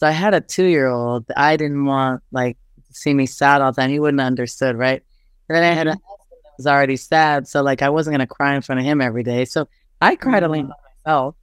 [0.00, 1.26] so I had a two year old.
[1.36, 2.56] I didn't want like
[2.88, 3.90] to see me sad all the time.
[3.90, 5.02] He wouldn't have understood, right?
[5.48, 6.00] And then I had a mm-hmm.
[6.08, 9.02] husband that was already sad, so like I wasn't gonna cry in front of him
[9.02, 9.44] every day.
[9.44, 9.68] So
[10.00, 10.52] I cried mm-hmm.
[10.52, 10.72] alone
[11.04, 11.34] myself.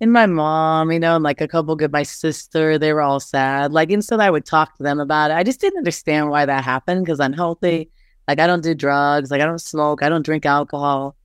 [0.00, 3.20] And my mom, you know, and like a couple good my sister, they were all
[3.20, 3.72] sad.
[3.72, 5.34] Like instead I would talk to them about it.
[5.34, 7.38] I just didn't understand why that happened because I'm mm-hmm.
[7.38, 7.90] healthy.
[8.28, 11.16] Like I don't do drugs, like I don't smoke, I don't drink alcohol.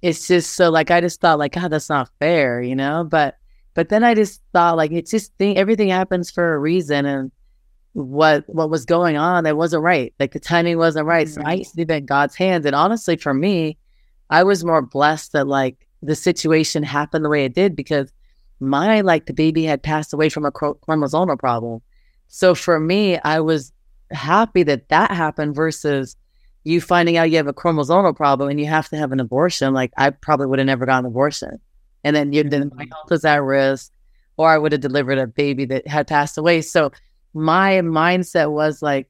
[0.00, 3.04] It's just so like I just thought like God, that's not fair, you know?
[3.04, 3.36] But
[3.74, 7.30] but then I just thought like it's just thing everything happens for a reason and
[7.92, 10.14] what what was going on that wasn't right.
[10.18, 11.28] Like the timing wasn't right.
[11.28, 11.58] So I mm-hmm.
[11.58, 12.64] used to be in God's hands.
[12.64, 13.76] And honestly, for me,
[14.30, 18.12] I was more blessed that like the situation happened the way it did because
[18.60, 21.80] my like the baby had passed away from a chromosomal problem.
[22.28, 23.72] So for me, I was
[24.10, 26.16] happy that that happened versus
[26.64, 29.74] you finding out you have a chromosomal problem and you have to have an abortion.
[29.74, 31.60] Like I probably would have never gotten an abortion
[32.04, 33.90] and then you then my health is at risk,
[34.36, 36.60] or I would have delivered a baby that had passed away.
[36.60, 36.92] So
[37.32, 39.08] my mindset was like,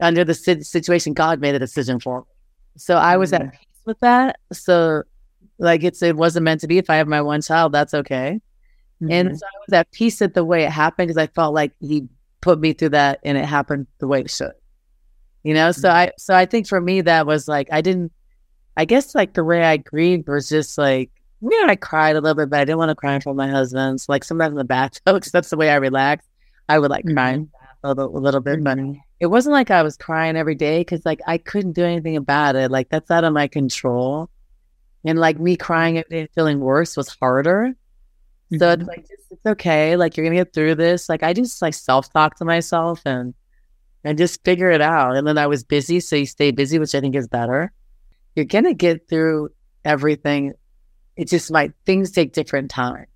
[0.00, 2.26] under the situation, God made a decision for me.
[2.76, 3.52] So I was at mm.
[3.52, 4.40] peace with that.
[4.52, 5.04] So
[5.58, 6.78] like it's it wasn't meant to be.
[6.78, 8.40] If I have my one child, that's okay.
[9.02, 9.12] Mm-hmm.
[9.12, 11.72] And so I was at peace at the way it happened because I felt like
[11.80, 12.08] he
[12.40, 14.52] put me through that and it happened the way it should.
[15.42, 15.96] You know, so mm-hmm.
[15.96, 18.12] I so I think for me that was like I didn't
[18.76, 21.10] I guess like the way I grieved was just like
[21.42, 23.34] you know, I cried a little bit, but I didn't want to cry in front
[23.34, 24.00] of my husband.
[24.00, 26.24] So, like sometimes in the bathtub, because that's the way I relax.
[26.68, 27.44] I would like cry mm-hmm.
[27.82, 28.98] a, little, a little bit, but mm-hmm.
[29.18, 32.54] it wasn't like I was crying every day because like I couldn't do anything about
[32.54, 32.70] it.
[32.70, 34.30] Like that's out of my control.
[35.04, 37.72] And like me crying and feeling worse was harder.
[38.52, 38.80] So mm-hmm.
[38.80, 39.96] it's like it's okay.
[39.96, 41.08] Like you're gonna get through this.
[41.08, 43.34] Like I just like self talk to myself and
[44.04, 45.16] and just figure it out.
[45.16, 47.72] And then I was busy, so you stay busy, which I think is better.
[48.36, 49.50] You're gonna get through
[49.84, 50.54] everything
[51.16, 53.06] it just might things take different time.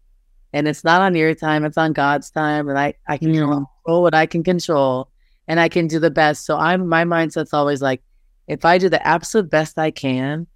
[0.52, 2.68] And it's not on your time, it's on God's time.
[2.68, 3.40] And I, I can yeah.
[3.40, 5.10] control what I can control
[5.48, 6.44] and I can do the best.
[6.44, 8.02] So I'm my mindset's always like,
[8.46, 10.46] if I do the absolute best I can,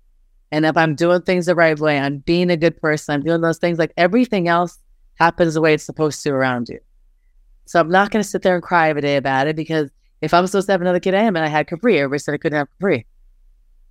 [0.52, 3.40] and if I'm doing things the right way, I'm being a good person, I'm doing
[3.40, 4.78] those things, like everything else
[5.14, 6.80] happens the way it's supposed to around you.
[7.66, 9.90] So I'm not gonna sit there and cry every day about it because
[10.20, 11.98] if I'm supposed to have another kid, I am, and I had Capri.
[11.98, 13.06] Everybody said I couldn't have Capri.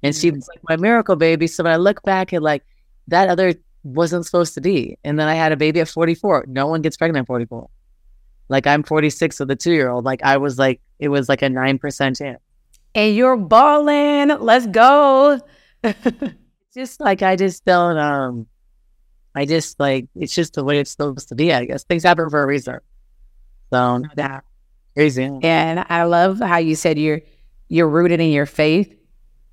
[0.03, 0.35] And she mm.
[0.35, 1.47] was like my miracle baby.
[1.47, 2.63] So when I look back at like
[3.07, 4.97] that other wasn't supposed to be.
[5.03, 6.45] And then I had a baby at 44.
[6.47, 7.69] No one gets pregnant at 44.
[8.49, 10.05] Like I'm 46 with a two year old.
[10.05, 12.39] Like I was like, it was like a 9% chance.
[12.95, 14.29] And you're balling.
[14.39, 15.39] Let's go.
[16.73, 18.47] just like, I just don't, um,
[19.35, 21.83] I just like, it's just the way it's supposed to be, I guess.
[21.83, 22.79] Things happen for a reason.
[23.71, 24.41] So, yeah,
[24.95, 25.39] crazy.
[25.43, 27.21] And I love how you said you're,
[27.67, 28.95] you're rooted in your faith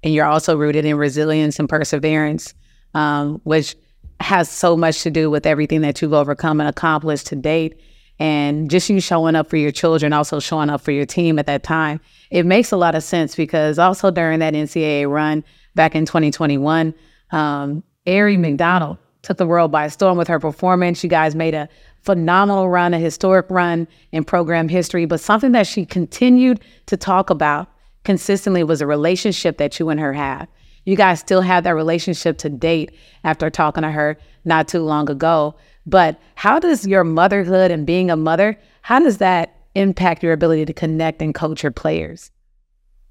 [0.03, 2.55] and you're also rooted in resilience and perseverance
[2.97, 3.77] um, which
[4.21, 7.79] has so much to do with everything that you've overcome and accomplished to date.
[8.19, 11.47] And just you showing up for your children, also showing up for your team at
[11.47, 12.01] that time,
[12.31, 15.45] it makes a lot of sense because also during that NCAA run
[15.75, 16.95] back in 2021,
[17.33, 21.03] um, Aari McDonald took the world by storm with her performance.
[21.05, 21.69] You guys made a
[22.03, 27.29] phenomenal run, a historic run in program history, but something that she continued to talk
[27.29, 27.69] about
[28.05, 30.49] consistently was a relationship that you and her have
[30.87, 32.93] you guys still have that relationship to date
[33.25, 35.57] after talking to her not too long ago.
[35.87, 40.65] But how does your motherhood and being a mother, how does that impact your ability
[40.65, 42.31] to connect and coach your players?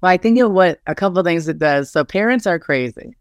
[0.00, 1.90] Well, I think it what a couple of things it does.
[1.90, 3.16] So parents are crazy.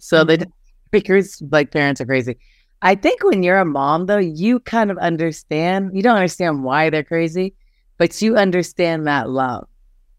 [0.00, 0.26] So mm-hmm.
[0.42, 0.46] they
[0.90, 2.36] because like parents are crazy.
[2.82, 5.92] I think when you're a mom though, you kind of understand.
[5.94, 7.54] You don't understand why they're crazy,
[7.96, 9.68] but you understand that love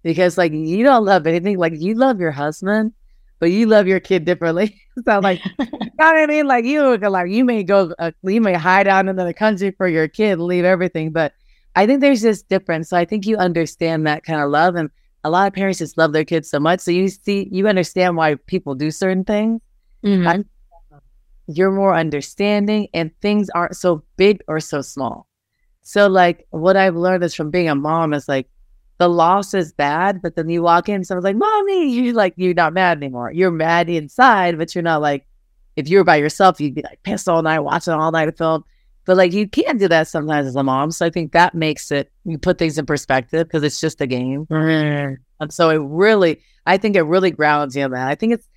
[0.04, 2.94] because like you don't love anything like you love your husband
[3.42, 4.78] but you love your kid differently.
[5.06, 6.48] So like you know what i mean?
[6.48, 9.88] Like you like you may go uh, you may hide out in another country for
[9.88, 11.32] your kid leave everything but
[11.78, 12.90] i think there's this difference.
[12.90, 14.90] So i think you understand that kind of love and
[15.24, 16.82] a lot of parents just love their kids so much.
[16.82, 19.62] So you see you understand why people do certain things.
[20.04, 20.42] Mm-hmm.
[21.48, 25.26] you're more understanding and things aren't so big or so small.
[25.84, 28.50] So like what i've learned is from being a mom is like
[29.02, 32.54] the loss is bad, but then you walk in, someone's like, "Mommy," you're like you're
[32.54, 33.32] not mad anymore.
[33.32, 35.26] You're mad inside, but you're not like
[35.76, 38.38] if you were by yourself, you'd be like pissed all night, watching all night of
[38.38, 38.64] film.
[39.06, 40.92] But like you can do that sometimes as a mom.
[40.92, 44.06] So I think that makes it you put things in perspective because it's just a
[44.06, 44.46] game.
[44.46, 45.16] Mm-hmm.
[45.40, 48.08] And so it really, I think it really grounds you in that.
[48.08, 48.48] I think it's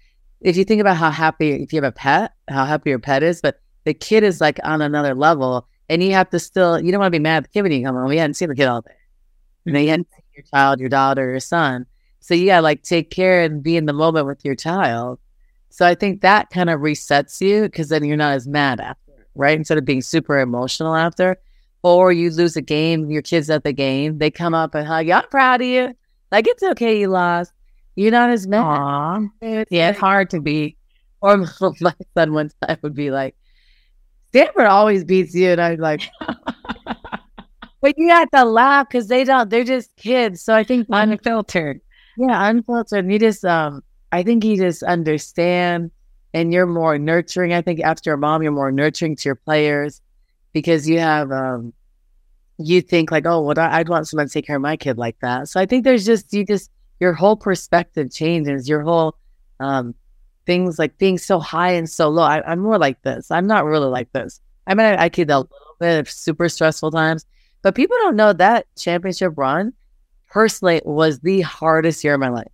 [0.42, 3.22] if you think about how happy if you have a pet, how happy your pet
[3.22, 6.92] is, but the kid is like on another level, and you have to still you
[6.92, 8.08] don't want to be mad at the kid when you come home.
[8.08, 8.90] We hadn't seen the kid all day.
[9.66, 11.86] And they hadn't your child, your daughter, your son.
[12.20, 15.18] So you gotta like take care and be in the moment with your child.
[15.70, 19.26] So I think that kind of resets you because then you're not as mad after,
[19.34, 19.58] right?
[19.58, 21.36] Instead of being super emotional after.
[21.82, 25.06] Or you lose a game, your kids at the game, they come up and hug
[25.06, 25.12] you.
[25.12, 25.94] I'm proud of you.
[26.32, 27.52] Like it's okay you lost.
[27.96, 28.64] You're not as mad.
[28.64, 29.30] Aww.
[29.42, 30.76] It's yeah, it's hard to be.
[31.20, 33.34] Or my son one time would be like,
[34.28, 35.52] Stanford always beats you.
[35.52, 36.02] And I'm like,
[37.84, 39.50] but you have to laugh because they don't.
[39.50, 40.40] They're just kids.
[40.40, 41.82] So I think unfiltered.
[42.16, 43.12] Yeah, unfiltered.
[43.12, 45.90] You just um, I think you just understand,
[46.32, 47.52] and you're more nurturing.
[47.52, 50.00] I think after your mom, you're more nurturing to your players
[50.54, 51.74] because you have um,
[52.56, 55.20] you think like, oh, well, I'd want someone to take care of my kid like
[55.20, 55.50] that.
[55.50, 56.70] So I think there's just you just
[57.00, 58.66] your whole perspective changes.
[58.66, 59.14] Your whole
[59.60, 59.94] um,
[60.46, 62.22] things like being so high and so low.
[62.22, 63.30] I, am more like this.
[63.30, 64.40] I'm not really like this.
[64.66, 67.26] I mean, I, I kid a little bit of super stressful times,
[67.64, 69.72] but people don't know that championship run
[70.28, 72.52] personally was the hardest year of my life.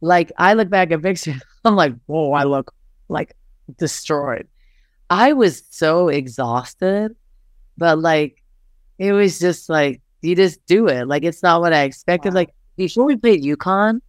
[0.00, 2.72] Like I look back at pictures, I'm like, whoa, I look
[3.08, 3.34] like
[3.76, 4.46] destroyed.
[5.10, 7.16] I was so exhausted,
[7.76, 8.44] but like
[8.98, 11.08] it was just like you just do it.
[11.08, 12.32] Like it's not what I expected.
[12.32, 12.42] Wow.
[12.42, 14.00] Like before we played UConn,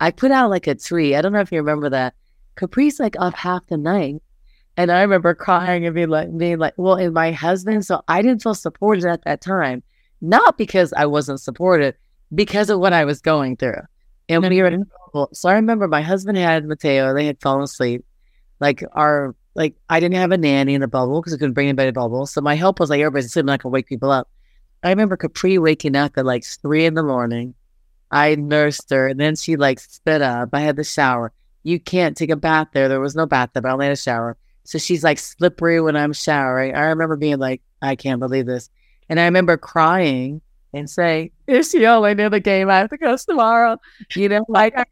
[0.00, 1.14] I put out like a tree.
[1.14, 2.14] I don't know if you remember that.
[2.56, 4.20] Capri's like up half the night
[4.76, 8.22] and I remember crying and being like, being like, well, and my husband, so I
[8.22, 9.82] didn't feel supported at that time,
[10.20, 11.94] not because I wasn't supported,
[12.34, 13.82] because of what I was going through.
[14.28, 15.34] And we were in mm-hmm.
[15.34, 18.04] so I remember my husband had Mateo, they had fallen asleep.
[18.60, 21.68] Like our, like I didn't have a nanny in the bubble because I couldn't bring
[21.68, 22.26] anybody to the bubble.
[22.26, 24.28] So my help was like, everybody's sleeping, I can wake people up.
[24.82, 27.54] I remember Capri waking up at like three in the morning.
[28.10, 30.50] I nursed her, and then she like spit up.
[30.52, 31.32] I had the shower.
[31.62, 32.88] You can't take a bath there.
[32.88, 33.64] There was no bathtub.
[33.64, 34.36] I only had a shower.
[34.64, 36.74] So she's like slippery when I'm showering.
[36.74, 38.70] I remember being like, I can't believe this.
[39.08, 40.40] And I remember crying
[40.72, 42.70] and saying, Is she only near the game?
[42.70, 43.78] I have to go tomorrow.
[44.14, 44.84] You know, like I,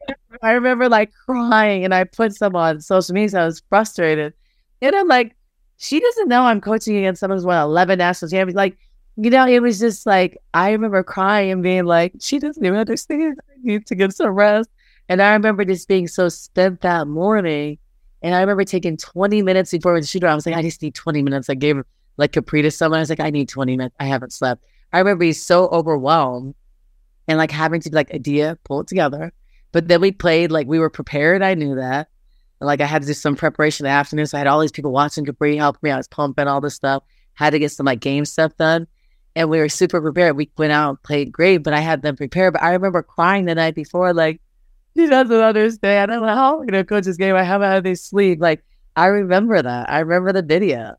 [0.43, 3.31] I remember like crying and I put some on social media.
[3.31, 4.35] So I was frustrated.
[4.83, 5.37] And I'm like,
[5.77, 8.57] she doesn't know I'm coaching against someone who's won 11 national champions.
[8.57, 8.77] Like,
[9.17, 12.79] you know, it was just like, I remember crying and being like, she doesn't even
[12.79, 13.39] understand.
[13.49, 14.69] I need to get some rest.
[15.09, 17.79] And I remember just being so spent that morning
[18.23, 20.25] and I remember taking 20 minutes before we shoot.
[20.25, 21.49] I was like, I just need 20 minutes.
[21.49, 21.83] I gave
[22.17, 22.99] like Capri to someone.
[22.99, 23.97] I was like, I need 20 minutes.
[23.99, 24.63] I haven't slept.
[24.93, 26.55] I remember being so overwhelmed
[27.29, 29.33] and like having to be like, Adia, pull it together.
[29.73, 31.43] But then we played like we were prepared.
[31.43, 32.09] I knew that.
[32.61, 34.27] Like I had to do some preparation in the afternoon.
[34.27, 35.91] So I had all these people watching Capri help me.
[35.91, 37.03] I was pumping all this stuff.
[37.35, 38.87] Had to get some like game stuff done.
[39.37, 40.37] And we were super prepared.
[40.37, 42.53] We went out and played great, but I had them prepared.
[42.53, 44.41] But I remember crying the night before, like,
[45.01, 46.13] he doesn't understand.
[46.13, 47.35] I'm like, how you know, coach this game?
[47.35, 48.41] I haven't had any sleep.
[48.41, 48.65] Like,
[48.97, 49.91] I remember that.
[49.91, 50.95] I remember the video.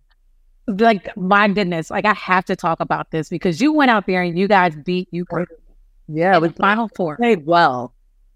[0.68, 4.22] Like, my goodness, like I have to talk about this because you went out there
[4.22, 5.26] and you guys beat you.
[6.08, 7.94] Yeah, with Final Four played well.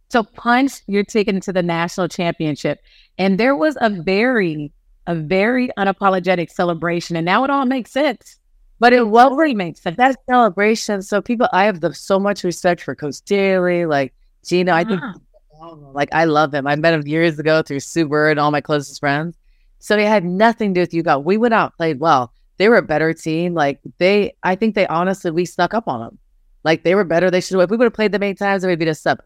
[0.10, 2.80] So punch, you're taken to the national championship,
[3.18, 4.72] and there was a very,
[5.08, 8.40] a very unapologetic celebration, and now it all makes sense.
[8.80, 9.98] But it well really makes sense.
[9.98, 11.02] That celebration.
[11.02, 14.14] So people, I have the, so much respect for Coach Daly, like
[14.46, 14.74] Geno.
[14.74, 15.14] I think ah.
[15.94, 16.68] Like I love him.
[16.68, 19.38] I met him years ago through Bird and all my closest friends.
[19.80, 21.24] So they had nothing to do with you guys.
[21.24, 22.34] We went out, played well.
[22.58, 23.54] They were a better team.
[23.54, 26.18] Like they, I think they honestly, we snuck up on them.
[26.64, 27.30] Like they were better.
[27.30, 27.66] They should have.
[27.66, 29.26] If we would have played them eight times, they would beat us seven.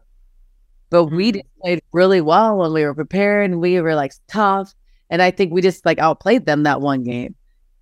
[0.90, 1.60] but we mm-hmm.
[1.60, 4.74] played really well when we were prepared and we were like tough.
[5.08, 7.34] And I think we just like outplayed them that one game.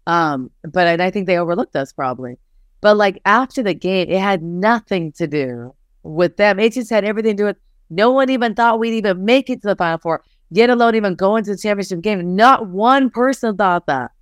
[0.07, 2.39] Um, but and I think they overlooked us probably.
[2.81, 6.61] But like after the game, it had nothing to do with them.
[6.61, 7.57] It just had everything to do with
[7.91, 10.23] no one even thought we'd even make it to the final four,
[10.53, 12.37] get alone even go into the championship game.
[12.37, 14.13] Not one person thought that.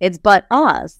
[0.00, 0.98] It's but us.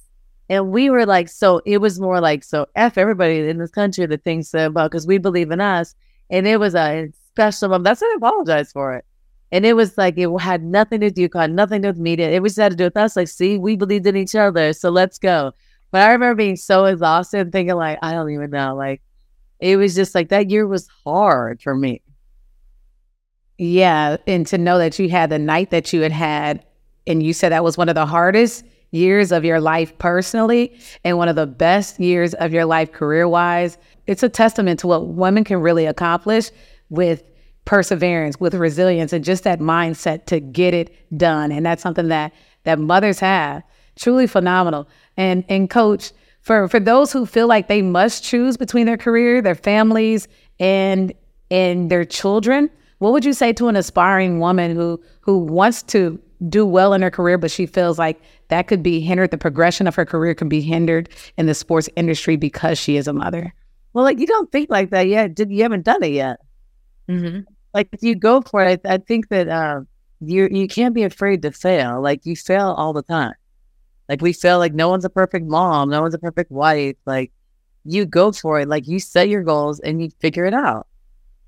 [0.49, 4.07] And we were like, so it was more like, so F everybody in this country
[4.07, 5.95] that thinks about because we believe in us.
[6.31, 7.85] And it was a special moment.
[7.85, 9.05] That's why I apologize for it.
[9.53, 12.31] And it was like it had nothing to do, had nothing to do with media.
[12.31, 13.17] It was had to do with us.
[13.17, 15.53] Like, see, we believed in each other, so let's go.
[15.93, 18.75] But I remember being so exhausted and thinking, like, I don't even know.
[18.75, 19.03] Like,
[19.61, 22.03] it was just like that year was hard for me.
[23.59, 24.17] Yeah.
[24.27, 26.65] And to know that you had the night that you had had,
[27.07, 31.19] and you said that was one of the hardest years of your life personally and
[31.19, 35.07] one of the best years of your life career wise, it's a testament to what
[35.09, 36.51] women can really accomplish
[36.89, 37.23] with
[37.65, 41.51] perseverance, with resilience, and just that mindset to get it done.
[41.53, 42.33] And that's something that
[42.65, 43.63] that mothers have.
[43.97, 44.89] Truly phenomenal.
[45.17, 49.43] And and coach, for for those who feel like they must choose between their career,
[49.43, 50.29] their families,
[50.61, 51.13] and
[51.51, 56.21] and their children, what would you say to an aspiring woman who who wants to
[56.49, 59.87] do well in her career, but she feels like that could be hindered, the progression
[59.87, 63.55] of her career can be hindered in the sports industry because she is a mother?
[63.93, 65.39] Well, like you don't think like that yet.
[65.39, 66.39] You haven't done it yet.
[67.09, 67.41] Mm-hmm.
[67.73, 69.81] Like if you go for it, I, think that uh,
[70.21, 72.01] you you can't be afraid to fail.
[72.03, 73.35] Like you fail all the time.
[74.09, 76.97] Like we feel like no one's a perfect mom, no one's a perfect wife.
[77.07, 77.33] Like
[77.85, 78.69] you go for it.
[78.69, 80.87] Like you set your goals and you figure it out.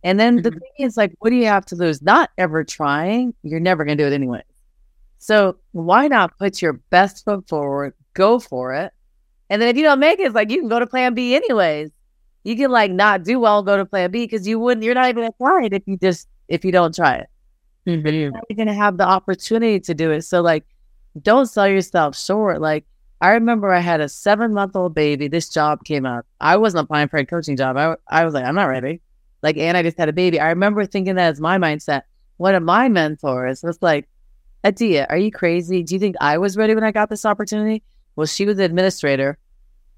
[0.05, 0.43] And then mm-hmm.
[0.43, 2.03] the thing is like, what do you have to lose?
[2.03, 3.35] Not ever trying.
[3.43, 4.43] You're never gonna do it anyway.
[5.19, 8.93] So why not put your best foot forward, go for it.
[9.51, 11.35] And then if you don't make it, it's like you can go to plan B
[11.35, 11.91] anyways.
[12.45, 15.09] You can like not do well, go to plan B because you wouldn't, you're not
[15.09, 17.29] even applying if you just, if you don't try it.
[17.87, 18.37] Mm-hmm.
[18.49, 20.23] You're going to have the opportunity to do it.
[20.23, 20.65] So like,
[21.23, 22.61] don't sell yourself short.
[22.61, 22.85] Like,
[23.21, 25.27] I remember I had a seven month old baby.
[25.27, 26.27] This job came up.
[26.41, 27.77] I wasn't applying for a coaching job.
[27.77, 29.01] I, I was like, I'm not ready.
[29.43, 30.41] Like, and I just had a baby.
[30.41, 32.03] I remember thinking that as my mindset.
[32.39, 34.09] One of my mentors was like,
[34.65, 35.83] Adia, are you crazy?
[35.83, 37.83] Do you think I was ready when I got this opportunity?
[38.17, 39.39] Well, she was the administrator.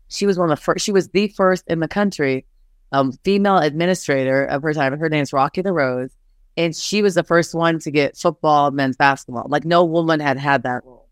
[0.09, 2.47] She was one of the first, she was the first in the country
[2.93, 4.99] um, female administrator of her time.
[4.99, 6.11] Her name's Rocky LaRose
[6.57, 9.47] and she was the first one to get football, men's basketball.
[9.49, 11.09] Like no woman had had that role.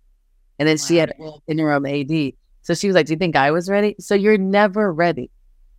[0.59, 0.85] And then wow.
[0.87, 1.15] she had
[1.47, 2.33] interim AD.
[2.63, 5.31] So she was like, "Do you think I was ready?" So you're never ready.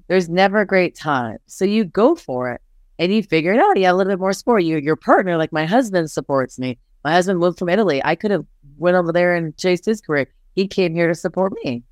[0.10, 1.38] There's never a great time.
[1.45, 2.62] So you go for it
[2.97, 3.78] and you figure it out.
[3.78, 4.64] You have a little bit more support.
[4.64, 6.80] You, your partner, like my husband, supports me.
[7.05, 8.01] My husband moved from Italy.
[8.03, 8.45] I could have
[8.78, 10.28] went over there and chased his career.
[10.55, 11.84] He came here to support me.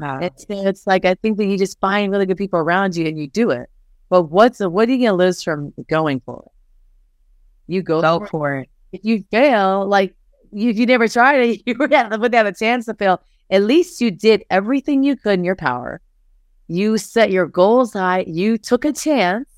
[0.00, 0.20] Wow.
[0.20, 3.18] It's, it's like I think that you just find really good people around you and
[3.18, 3.68] you do it.
[4.08, 6.52] But what's what are you gonna lose from going for it?
[7.72, 8.70] You go, go for, for it.
[8.92, 10.16] If you fail, like
[10.50, 13.20] you, you never tried it, you would have, would have a chance to fail.
[13.50, 16.00] At least you did everything you could in your power.
[16.70, 18.24] You set your goals high.
[18.28, 19.48] You took a chance,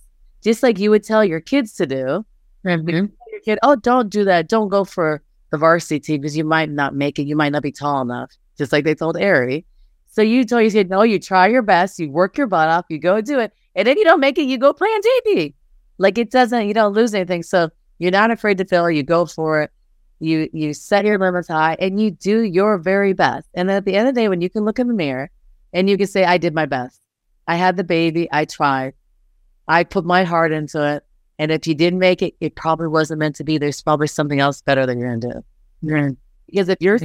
[0.42, 2.24] just like you would tell your kids to do.
[2.64, 2.88] Mm-hmm.
[2.88, 4.48] Your kid, oh, don't do that.
[4.48, 7.24] Don't go for the varsity team because you might not make it.
[7.24, 8.32] You might not be tall enough.
[8.56, 9.66] Just like they told Aari.
[10.08, 11.02] So you told your said no.
[11.02, 11.98] You try your best.
[11.98, 12.86] You work your butt off.
[12.88, 14.44] You go do it, and then you don't make it.
[14.44, 15.52] You go play on JV.
[15.98, 16.66] Like it doesn't.
[16.66, 17.42] You don't lose anything.
[17.42, 18.90] So you're not afraid to fail.
[18.90, 19.70] You go for it.
[20.18, 23.48] You you set your limits high and you do your very best.
[23.52, 25.30] And at the end of the day, when you can look in the mirror
[25.72, 27.00] and you can say, I did my best.
[27.46, 28.28] I had the baby.
[28.32, 28.94] I tried.
[29.68, 31.04] I put my heart into it.
[31.38, 33.58] And if you didn't make it, it probably wasn't meant to be.
[33.58, 35.42] There's probably something else better that you're gonna do.
[36.46, 36.98] Because if you're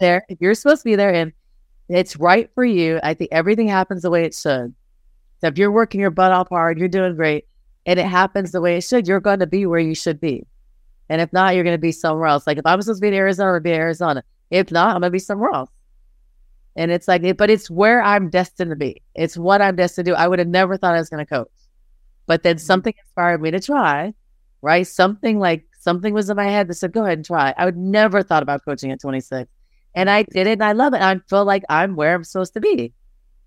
[0.00, 1.32] there, if you're supposed to be there and
[1.88, 4.74] it's right for you, I think everything happens the way it should.
[5.40, 7.46] So if you're working your butt off hard, you're doing great
[7.86, 10.46] and it happens the way it should, you're going to be where you should be.
[11.08, 12.46] And if not, you're going to be somewhere else.
[12.46, 14.22] Like if I'm supposed to be in Arizona, I'll be in Arizona.
[14.50, 15.70] If not, I'm going to be somewhere else.
[16.78, 19.02] And it's like, it, but it's where I'm destined to be.
[19.16, 20.14] It's what I'm destined to do.
[20.14, 21.50] I would have never thought I was going to coach.
[22.26, 24.14] But then something inspired me to try,
[24.62, 24.86] right?
[24.86, 27.52] Something like something was in my head that said, go ahead and try.
[27.58, 29.50] I would never thought about coaching at 26.
[29.96, 31.02] And I did it and I love it.
[31.02, 32.92] I feel like I'm where I'm supposed to be.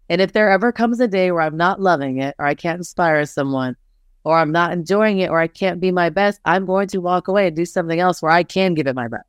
[0.09, 2.79] And if there ever comes a day where I'm not loving it or I can't
[2.79, 3.77] inspire someone,
[4.25, 7.29] or I'm not enjoying it or I can't be my best, I'm going to walk
[7.29, 9.23] away and do something else where I can give it my best.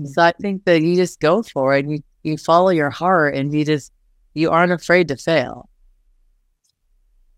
[0.00, 0.06] Mm-hmm.
[0.08, 3.34] So I think that you just go for it and you, you follow your heart
[3.34, 3.92] and you just,
[4.34, 5.68] you aren't afraid to fail.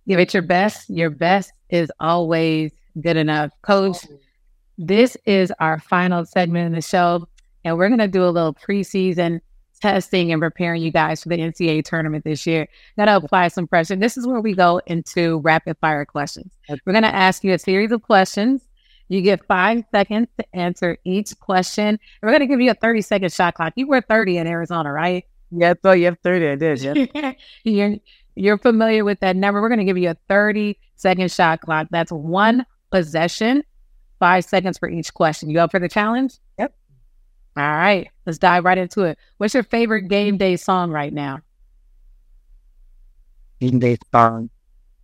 [0.06, 0.90] Give it your best.
[0.90, 3.50] Your best is always good enough.
[3.62, 4.18] Coach, oh.
[4.76, 7.26] this is our final segment in the show,
[7.64, 9.40] and we're going to do a little preseason
[9.80, 12.66] testing and preparing you guys for the NCAA tournament this year.
[12.96, 13.96] Got to apply some pressure.
[13.96, 16.52] This is where we go into rapid fire questions.
[16.68, 18.62] We're going to ask you a series of questions.
[19.08, 21.88] You get five seconds to answer each question.
[21.88, 23.74] And we're going to give you a 30 second shot clock.
[23.76, 25.24] You were 30 in Arizona, right?
[25.50, 26.48] Yeah, thought you have 30.
[26.48, 26.80] I did.
[27.14, 27.32] Yeah.
[27.64, 27.96] you're,
[28.34, 29.60] you're familiar with that number.
[29.60, 31.88] We're going to give you a 30 second shot clock.
[31.90, 33.62] That's one possession,
[34.18, 35.50] five seconds for each question.
[35.50, 36.38] You up for the challenge?
[36.58, 36.74] Yep.
[37.56, 39.18] All right, let's dive right into it.
[39.38, 41.40] What's your favorite game day song right now?
[43.60, 44.50] Game day song.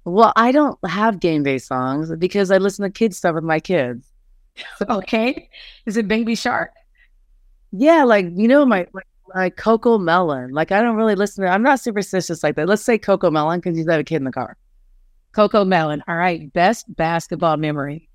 [0.04, 3.60] Well, I don't have game day songs because I listen to kids stuff with my
[3.60, 4.06] kids.
[4.88, 5.48] okay.
[5.86, 6.72] Is it Baby Shark?
[7.72, 8.86] Yeah, like you know, my
[9.34, 10.52] like CoComelon.
[10.52, 12.68] Like I don't really listen to I'm not superstitious like that.
[12.68, 14.56] Let's say CoComelon because you have a kid in the car.
[15.34, 16.00] CoComelon.
[16.08, 16.52] All right.
[16.52, 18.08] Best basketball memory.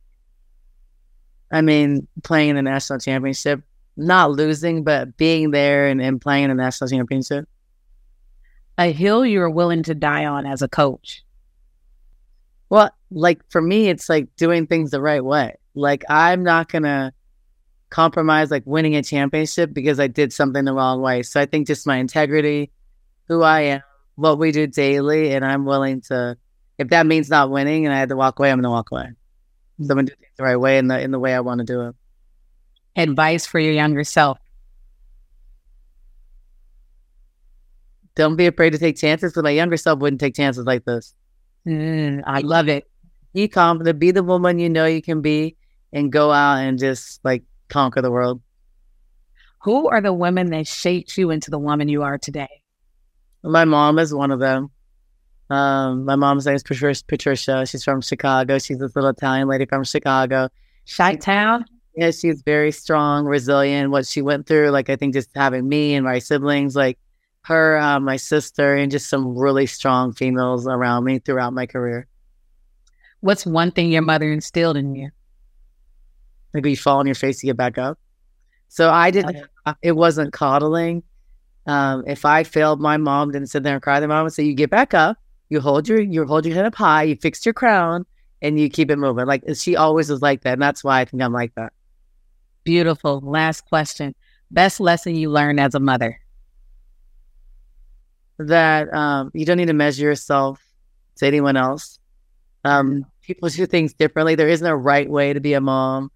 [1.52, 3.62] I mean, playing in the national championship
[3.98, 7.48] not losing, but being there and, and playing in the national championship.
[8.78, 11.24] A hill you are willing to die on as a coach.
[12.70, 15.55] Well, like for me, it's like doing things the right way.
[15.76, 17.13] Like I'm not gonna
[17.89, 21.24] compromise like winning a championship because I did something the wrong way.
[21.24, 22.72] So I think just my integrity,
[23.28, 23.82] who I am,
[24.16, 26.38] what we do daily, and I'm willing to
[26.78, 29.09] if that means not winning and I had to walk away, I'm gonna walk away.
[29.80, 31.59] So I'm gonna do things the right way in the in the way I want
[31.59, 31.95] to do it
[32.95, 34.39] advice for your younger self?
[38.16, 41.13] Don't be afraid to take chances because my younger self wouldn't take chances like this.
[41.68, 42.86] Mm, I love it.
[43.34, 45.55] Be confident, be the woman you know you can be,
[45.91, 48.41] and go out and just like conquer the world.
[49.63, 52.61] Who are the women that shaped you into the woman you are today?
[53.43, 54.70] My mom is one of them.
[55.49, 57.66] Um, my mom's name is Patricia.
[57.66, 58.57] She's from Chicago.
[58.57, 60.49] She's this little Italian lady from Chicago.
[60.95, 61.66] Chi Town?
[61.95, 63.91] yeah, she's very strong, resilient.
[63.91, 66.99] What she went through, like I think just having me and my siblings, like
[67.46, 72.08] her, uh, my sister, and just some really strong females around me throughout my career.
[73.22, 75.10] What's one thing your mother instilled in you?
[76.54, 78.00] Maybe you fall on your face to get back up.
[78.68, 79.36] So I didn't.
[79.68, 79.78] Okay.
[79.82, 81.04] It wasn't coddling.
[81.68, 84.00] Um, if I failed, my mom didn't sit there and cry.
[84.00, 85.18] The mom would say, "You get back up.
[85.50, 87.04] You hold your you hold your head up high.
[87.04, 88.06] You fix your crown."
[88.41, 89.26] And you keep it moving.
[89.26, 90.54] Like she always was like that.
[90.54, 91.74] And that's why I think I'm like that.
[92.64, 93.22] Beautiful.
[93.22, 94.14] Last question.
[94.52, 96.20] Best lesson you learned as a mother?
[98.38, 100.62] That um, you don't need to measure yourself
[101.18, 102.00] to anyone else.
[102.64, 104.36] Um, people do things differently.
[104.36, 106.12] There isn't a right way to be a mom.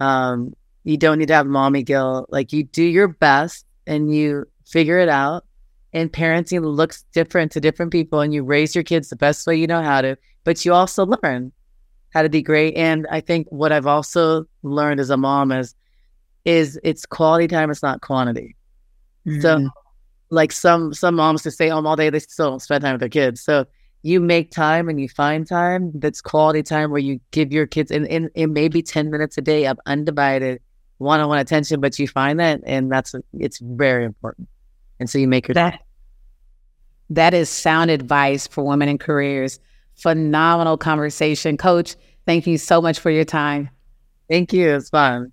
[0.00, 0.54] Um,
[0.84, 2.28] you don't need to have mommy guilt.
[2.30, 5.44] Like you do your best and you figure it out.
[5.92, 9.56] And parenting looks different to different people, and you raise your kids the best way
[9.56, 10.16] you know how to.
[10.42, 11.52] But you also learn
[12.14, 12.74] how to be great.
[12.76, 15.74] And I think what I've also learned as a mom is
[16.44, 18.56] is it's quality time, it's not quantity.
[19.26, 19.40] Mm-hmm.
[19.42, 19.68] So
[20.32, 23.00] like some some moms just stay home all day, they still don't spend time with
[23.00, 23.40] their kids.
[23.42, 23.66] So
[24.02, 27.92] you make time and you find time that's quality time where you give your kids
[27.92, 30.60] and, and, and maybe 10 minutes a day of undivided
[30.98, 34.48] one-on-one attention, but you find that and that's it's very important.
[34.98, 35.80] And so you make your that
[37.10, 39.60] that is sound advice for women in careers.
[39.96, 41.58] Phenomenal conversation.
[41.58, 43.68] Coach, thank you so much for your time.
[44.30, 44.70] Thank you.
[44.70, 45.30] It's fun.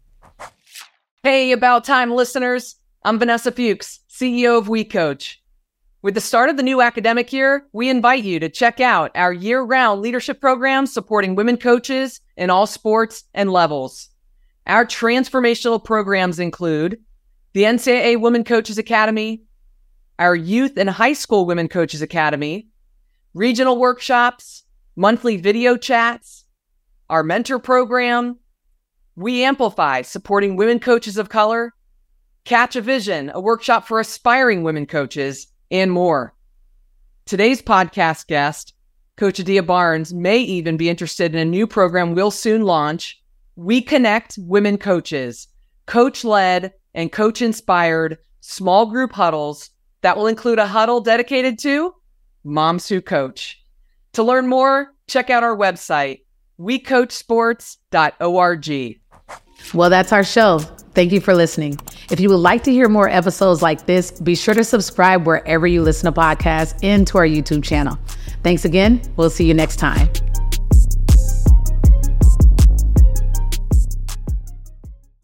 [1.24, 2.76] Hey, About Time listeners.
[3.04, 5.42] I'm Vanessa Fuchs, CEO of We Coach.
[6.02, 9.32] With the start of the new academic year, we invite you to check out our
[9.32, 14.10] year round leadership program supporting women coaches in all sports and levels.
[14.68, 17.00] Our transformational programs include
[17.54, 19.44] the NCAA Women Coaches Academy,
[20.20, 22.68] our Youth and High School Women Coaches Academy,
[23.34, 24.66] regional workshops,
[24.98, 26.44] monthly video chats,
[27.10, 28.38] our mentor program,
[29.16, 31.74] we Amplify, supporting women coaches of color,
[32.46, 36.34] Catch a Vision, a workshop for aspiring women coaches, and more.
[37.26, 38.74] Today's podcast guest,
[39.18, 43.22] Coach Adia Barnes, may even be interested in a new program we'll soon launch.
[43.56, 45.48] We Connect Women Coaches,
[45.86, 49.70] coach led and coach inspired small group huddles
[50.02, 51.94] that will include a huddle dedicated to
[52.44, 53.62] moms who coach.
[54.14, 56.22] To learn more, check out our website,
[56.60, 59.00] wecoachsports.org.
[59.74, 60.60] Well, that's our show.
[60.94, 61.80] Thank you for listening.
[62.10, 65.68] If you would like to hear more episodes like this, be sure to subscribe wherever
[65.68, 67.98] you listen to podcasts and to our YouTube channel.
[68.44, 69.02] Thanks again.
[69.16, 70.10] We'll see you next time.